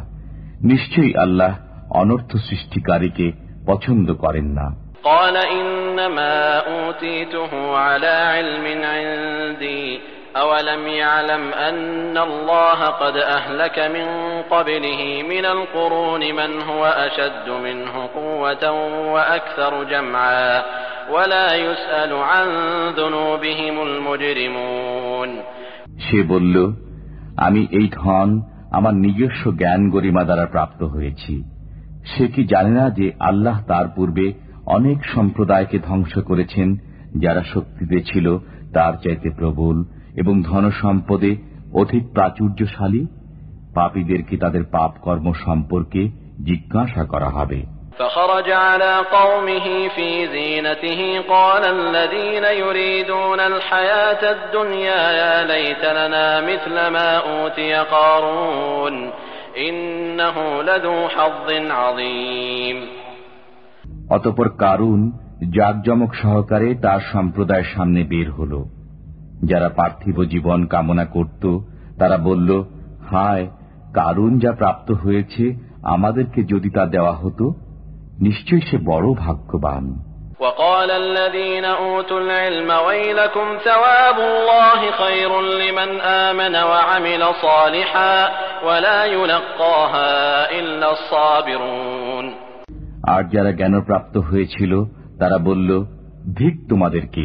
নিশ্চয়ই 0.63 1.13
আল্লাহ 1.15 1.53
অনর্থ 1.95 2.31
সৃষ্টিকারীকে 2.49 3.27
পছন্দ 3.67 4.09
করেন 4.25 4.49
না 4.59 4.67
قال 5.07 5.37
إنما 5.53 6.35
أوتيته 6.67 7.53
على 7.79 8.15
علم 8.33 8.67
عندي 8.87 10.01
أولم 10.37 10.87
يعلم 10.87 11.45
أن 11.61 12.17
الله 12.19 12.81
قد 12.95 13.17
أهلك 13.17 13.77
من 13.79 14.07
قبله 14.45 15.23
من 15.25 15.45
القرون 15.47 16.23
من 16.33 16.51
هو 16.63 16.83
أشد 17.07 17.49
منه 17.59 17.95
قوة 18.15 18.65
وأكثر 19.13 19.73
جمعا 19.85 20.63
সে 26.00 26.24
বলল, 26.24 26.74
আমি 27.38 27.68
এই 27.72 27.90
ধন 27.92 28.42
আমার 28.72 28.94
নিজস্ব 28.94 29.52
জ্ঞান 29.52 29.90
গরিমা 29.90 30.24
দ্বারা 30.24 30.46
প্রাপ্ত 30.46 30.84
হয়েছি। 30.84 31.44
সে 32.06 32.28
কি 32.28 32.44
জানে 32.44 32.70
না 32.70 32.90
যে 32.90 33.12
আল্লাহ 33.20 33.62
তার 33.68 33.86
পূর্বে 33.96 34.34
অনেক 34.66 35.06
সম্প্রদায়কে 35.06 35.80
ধ্বংস 35.80 36.18
করেছেন, 36.18 36.76
যারা 37.20 37.44
শক্তিতে 37.54 38.02
ছিল, 38.02 38.38
তার 38.74 38.94
চাইতে 38.94 39.30
প্রবল 39.30 39.84
এবং 40.16 40.44
ধন 40.44 40.72
সম্পদে 40.72 41.36
অধিক 41.74 42.14
প্রাচুর্যশালী? 42.14 43.06
পাপীদেরকে 43.76 44.38
তাদের 44.38 44.64
পাপ 44.64 44.92
কর্ম 45.02 45.34
সম্পর্কে 45.34 46.10
জিজ্ঞাসা 46.46 47.04
করা 47.04 47.30
হবে। 47.30 47.79
فخرج 47.99 48.51
على 48.51 48.93
قومه 49.13 49.89
في 49.89 50.27
زينته 50.29 51.01
قال 51.29 51.65
الذين 51.65 52.45
يريدون 52.59 53.41
الحياة 53.41 54.23
الدنيا 54.33 55.03
يا 55.13 55.35
ليت 55.45 55.85
لنا 55.85 56.41
مثل 56.41 56.75
ما 56.87 57.11
أوتي 57.19 57.75
قارون 57.75 59.11
إنه 59.59 60.37
لذو 60.63 61.09
حظ 61.09 61.49
عظيم 61.73 62.79
অতপর 64.11 64.49
কারুন 64.59 65.01
জাকজমক 65.57 66.11
সহকারে 66.15 66.69
তার 66.83 67.01
সম্প্রদায়ের 67.13 67.69
সামনে 67.75 68.01
বের 68.05 68.29
হল 68.31 68.53
যারা 69.45 69.69
পার্থিব 69.77 70.17
জীবন 70.25 70.61
কামনা 70.67 71.05
করত 71.07 71.43
তারা 71.99 72.17
বলল 72.19 72.51
হায় 73.11 73.47
কারুন 73.95 74.33
যা 74.39 74.53
প্রাপ্ত 74.53 74.89
হয়েছে 75.03 75.45
আমাদেরকে 75.95 76.41
যদি 76.43 76.69
তা 76.71 76.83
দেওয়া 76.87 77.15
হতো 77.15 77.45
নিশ্চয়ই 78.21 78.63
সে 78.71 78.77
বড় 78.85 79.07
ভাগ্যবান 79.25 79.87
وقال 80.41 80.91
الذين 81.05 81.65
أوتوا 81.65 82.21
العلم 82.21 82.71
ويلكم 82.87 83.47
ثواب 83.59 84.19
الله 84.21 84.81
خير 84.93 85.31
لمن 85.63 85.91
آمن 86.27 86.55
وعمل 86.63 87.23
صالحا 87.43 88.15
ولا 88.67 89.01
يلقاها 89.07 90.13
إلا 90.51 90.89
الصابرون 90.93 92.27
আর 93.07 93.23
যারা 93.25 93.51
জ্ঞানপ্রাপ্ত 93.53 94.15
হয়েছিল 94.21 94.73
তারা 95.19 95.39
বলল 95.39 95.71
ধিক 96.35 96.55
তোমাদেরকে 96.69 97.25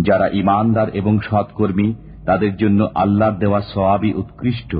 যারা 0.00 0.26
ইমানদার 0.34 0.88
এবং 0.94 1.14
সৎকর্মী 1.20 1.88
তাদের 2.26 2.52
জন্য 2.56 2.80
আল্লাহর 2.94 3.36
দেওয়া 3.38 3.60
সওয়াবই 3.72 4.10
উৎকৃষ্ট 4.12 4.72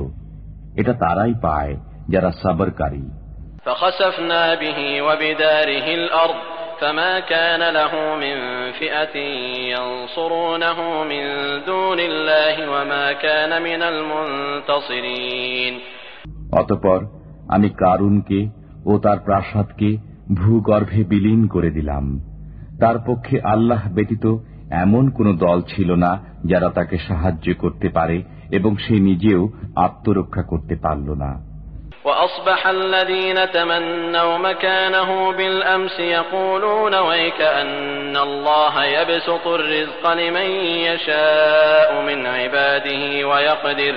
এটা 0.75 0.93
তারাই 0.93 1.33
পায় 1.41 1.73
যারা 2.09 2.29
সাবরকারী 2.43 3.03
فخسفنا 3.65 4.55
به 4.55 5.01
وبداره 5.01 5.87
الأرض 5.95 6.39
فما 6.81 7.19
كان 7.21 7.73
له 7.73 7.93
من 8.15 8.35
فئة 8.71 9.15
ينصرونه 9.69 11.03
من 11.03 11.23
دون 11.65 11.99
الله 12.01 12.55
وما 12.69 13.13
كان 13.15 13.51
من 13.61 13.81
المنتصرين 13.83 15.73
অতপর 16.53 16.99
আমি 17.47 17.69
কারুনকে 17.79 18.39
ও 18.85 18.91
তার 18.97 19.19
প্রাসাদকে 19.19 19.89
ভূগর্ভে 20.35 21.01
বিলীন 21.03 21.41
করে 21.47 21.69
দিলাম 21.69 22.05
তার 22.79 22.97
পক্ষে 23.07 23.35
আল্লাহ 23.43 23.81
ব্যতীত 23.93 24.25
এমন 24.83 25.05
কোন 25.09 25.27
দল 25.37 25.59
ছিল 25.67 25.89
না 25.95 26.11
যারা 26.45 26.69
তাকে 26.69 26.97
সাহায্য 27.07 27.47
করতে 27.57 27.87
পারে 27.89 28.17
এবং 28.51 28.71
সে 28.75 28.95
নিজেও 28.99 29.41
আত্মরক্ষা 29.75 30.43
করতে 30.43 30.75
পারল 30.75 31.07
না 31.13 31.31
وأصبح 32.09 32.67
الذين 32.67 33.51
تمنوا 33.51 34.37
مكانه 34.37 35.31
بالأمس 35.31 35.99
يقولون 35.99 36.95
ويك 36.95 37.41
أن 37.41 38.17
الله 38.17 38.83
يبسط 38.85 39.47
الرزق 39.47 40.03
لمن 40.13 40.49
يشاء 40.89 42.01
من 42.01 42.25
عباده 42.27 43.27
ويقدر 43.27 43.95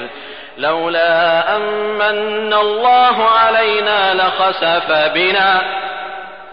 لولا 0.58 1.12
أمن 1.56 2.52
الله 2.52 3.16
علينا 3.22 4.14
لخسف 4.14 4.88
بنا 5.14 5.62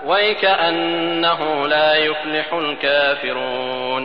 ويكأنه 0.05 1.67
لا 1.67 1.95
يفلح 1.97 2.47
الكافرون 2.53 4.03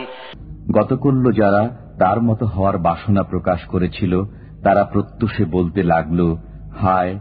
গতকল্য 0.77 1.25
যারা 1.31 1.63
তার 1.99 2.17
মতো 2.21 2.45
হওয়ার 2.45 2.77
বাসনা 2.77 3.23
প্রকাশ 3.23 3.59
করেছিল 3.67 4.13
তারা 4.63 4.83
প্রত্যুষে 4.93 5.43
বলতে 5.45 5.81
লাগল 5.83 6.19
হায় 6.81 7.13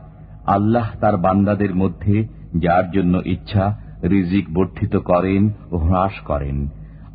আল্লাহ 0.47 0.87
তার 1.01 1.17
বান্দাদের 1.17 1.73
মধ্যে 1.75 2.17
যার 2.57 2.85
জন্য 2.93 3.15
ইচ্ছা 3.27 3.65
রিজিক 4.05 4.47
বর্ধিত 4.55 4.95
করেন 5.11 5.43
ও 5.71 5.77
হ্রাস 5.79 6.15
করেন 6.25 6.57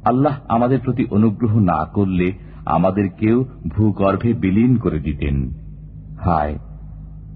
আল্লাহ 0.06 0.36
আমাদের 0.48 0.80
প্রতি 0.80 1.04
অনুগ্রহ 1.12 1.54
না 1.72 1.82
করলে 1.94 2.28
আমাদেরকেও 2.68 3.38
ভূগর্ভে 3.68 4.32
বিলীন 4.34 4.74
করে 4.78 5.00
দিতেন 5.00 5.36
হায় 6.26 6.56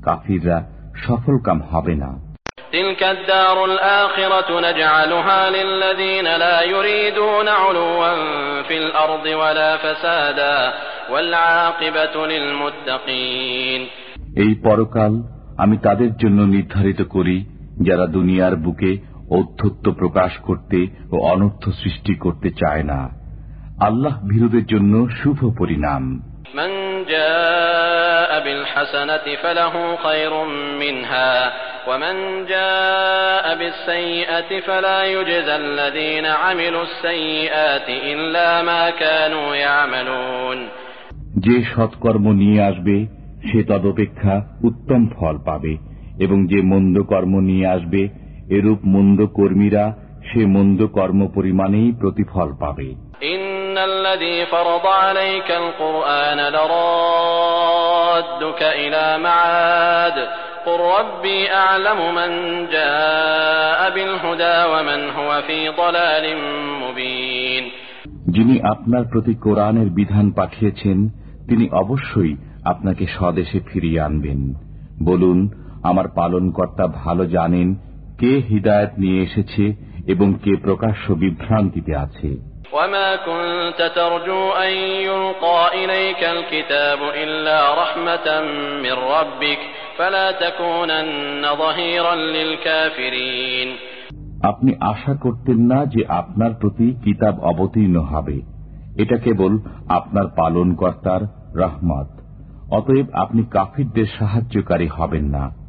কাফিররা 0.06 0.58
সফলকাম 1.06 1.58
হবে 1.72 1.96
না 1.96 2.12
تلك 2.74 3.02
الدار 3.06 3.58
الآخرة 3.66 4.50
نجعلها 4.62 5.50
للذين 5.50 6.28
لا 6.36 6.58
يريدون 6.66 7.48
علوا 7.58 8.14
في 8.62 8.78
الأرض 8.78 9.26
ولا 9.42 9.72
فسادا 9.78 10.58
والعاقبة 11.12 12.16
للمتقين 12.28 13.82
এই 14.36 14.52
পরকাল 14.64 15.14
আমি 15.58 15.76
তাদের 15.78 16.12
জন্য 16.16 16.40
নির্ধারিত 16.48 17.02
করি 17.12 17.38
যারা 17.82 18.06
দুনিয়ার 18.08 18.56
বুকে 18.56 18.92
ঔদ্ধত্য 19.30 19.86
প্রকাশ 19.92 20.32
করতে 20.40 20.80
ও 21.12 21.16
অনর্থ 21.34 21.64
সৃষ্টি 21.82 22.14
করতে 22.16 22.50
চায় 22.62 22.84
না 22.84 23.00
আল্লাহ 23.82 24.14
ভীরুদের 24.30 24.66
জন্য 24.66 24.94
শুভ 25.20 25.40
পরিণাম 25.58 26.04
من 26.56 26.72
جاء 27.06 28.32
بالحسنة 28.40 29.36
فله 29.36 29.96
خير 29.98 30.34
منها 30.80 31.52
ومن 31.88 32.46
جاء 32.46 33.46
بالسيئة 33.56 34.60
فلا 34.60 35.00
يجزى 35.06 35.56
الذين 35.58 36.26
عملوا 36.26 36.84
السيئات 36.84 37.88
إلا 38.06 38.62
ما 38.62 38.90
كانوا 38.94 39.56
يعملون 39.58 40.60
যে 41.38 41.56
সৎকর্ম 41.72 42.26
নিয়ে 42.34 42.60
আসবে 42.64 42.96
সে 43.53 43.65
তদপেক্ষা 43.65 44.47
উত্তম 44.65 45.07
ফল 45.07 45.39
পাবে 45.39 45.77
এবং 46.19 46.47
যে 46.47 46.63
মন্দ 46.63 47.03
কর্ম 47.03 47.41
নিয়ে 47.41 47.67
আসবে 47.67 48.09
এরূপ 48.49 48.79
মন্দ 48.85 49.27
কর্মীরা 49.27 49.97
সে 50.33 50.47
মন্দ 50.47 50.87
কর্ম 50.87 51.29
পরিমাণেই 51.35 51.93
প্রতিফল 52.01 52.53
পাবে। 52.61 52.95
যিনি 68.29 68.61
আপনার 68.61 69.05
প্রতি 69.13 69.35
কোরআনের 69.35 69.91
বিধান 69.91 70.31
পাঠিয়েছেন 70.31 71.09
তিনি 71.49 71.69
অবশ্যই 71.71 72.37
আপনাকে 72.64 73.06
স্বদেশে 73.08 73.60
ফিরিয়ে 73.60 74.00
আনবেন 74.02 74.40
বলুন 75.04 75.40
আমার 75.84 76.08
পালনকর্তা 76.16 76.86
ভালো 77.02 77.24
জানেন 77.26 77.68
কে 78.20 78.32
হিদায়ত 78.50 78.92
নিয়ে 78.98 79.20
এসেছে 79.24 79.64
এবং 80.08 80.28
কে 80.44 80.54
প্রকাশ্য 80.66 81.06
বিভ্রান্তিতে 81.14 81.94
আছে 81.98 82.30
وما 82.74 83.10
كنت 83.20 83.80
ترجو 83.96 84.42
أن 84.64 84.74
يلقى 85.02 85.60
إليك 85.76 86.22
الكتاب 86.28 87.00
إلا 87.16 87.60
رحمة 87.74 88.28
من 88.84 88.96
ربك 89.16 89.60
فلا 89.98 90.28
تكونن 90.34 91.44
ظهيرا 91.56 92.16
للكافرين 92.36 93.70
আপনি 94.46 94.72
আশা 94.84 95.14
করতেন 95.22 95.60
না 95.72 95.80
যে 95.86 96.02
আপনার 96.12 96.52
প্রতি 96.62 96.88
কিতাব 97.04 97.36
অবতীর্ণ 97.44 97.98
হবে 98.12 98.38
এটা 98.98 99.18
কেবল 99.18 99.52
আপনার 99.90 100.26
পালনকর্তার 100.36 101.22
রহমত 101.56 102.10
অতএব 102.75 103.07
আপনি 103.13 103.45
কাফিরদের 103.45 104.07
সাহায্যকারী 104.19 104.87
হবেন 104.87 105.25
না। 105.25 105.65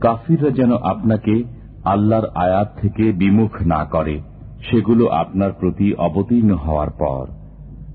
কাফিররা 0.00 0.50
যেন 0.50 0.76
আপনাকে 0.76 1.44
আল্লাহর 1.84 2.26
আয়াত 2.34 2.78
থেকে 2.80 3.12
বিমুখ 3.12 3.50
না 3.62 3.84
করে 3.84 4.20
সেগুলো 4.70 5.08
আপনার 5.08 5.52
প্রতি 5.52 5.94
অবতীর্ণ 5.94 6.54
হওয়ার 6.54 6.90
পর। 6.90 7.26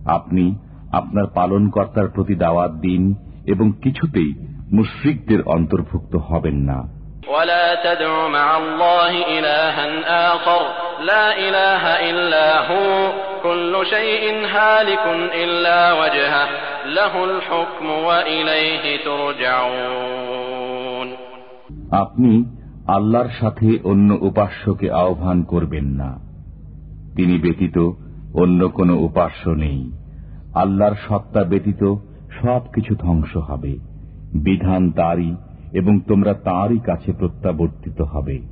আপনি 0.10 0.56
আপনার 0.94 1.26
পালনকর্তার 1.36 2.08
প্রতি 2.08 2.36
দাওয়াত 2.36 2.72
দিন 2.72 3.16
এবং 3.46 3.72
কিছুতেই 3.84 4.34
মুশ্রিকদের 4.72 5.42
অন্তর্ভুক্ত 5.42 6.16
হবেন 6.16 6.56
না। 6.56 7.01
ولا 7.29 7.75
تدع 7.85 8.29
مع 8.29 8.57
الله 8.57 9.39
إلها 9.39 9.87
آخر 10.35 10.63
لا 11.03 11.39
إله 11.39 12.11
إلا 12.11 12.71
هو 12.71 13.13
كل 13.43 13.87
شيء 13.87 14.47
هالك 14.47 15.05
إلا 15.35 15.93
وجهه 15.93 16.49
له 16.89 17.25
الحكم 17.25 17.87
وإليه 18.09 19.05
ترجعون 19.05 21.09
আপনি 22.03 22.45
আল্লাহর 22.87 23.31
সাথে 23.41 23.79
অন্য 23.85 24.19
উপাস্যকে 24.21 24.89
আহ্বান 25.03 25.43
করবেন 25.43 25.87
না 26.01 26.11
তিনি 27.17 27.39
ব্যতীত 27.39 27.79
অন্য 28.35 28.69
কোনো 28.69 28.99
উপাস্য 28.99 29.43
নেই 29.65 29.93
আল্লাহর 30.55 30.97
সত্তা 31.09 31.45
ব্যতীত 31.45 31.83
সবকিছু 32.41 32.95
ধ্বংস 32.95 33.33
হবে 33.49 33.73
বিধান 34.45 34.91
তারই 34.91 35.37
এবং 35.74 36.00
তোমরা 36.08 36.34
তাঁরই 36.34 36.80
কাছে 36.80 37.14
প্রত্যাবর্তিত 37.14 38.02
হবে। 38.02 38.51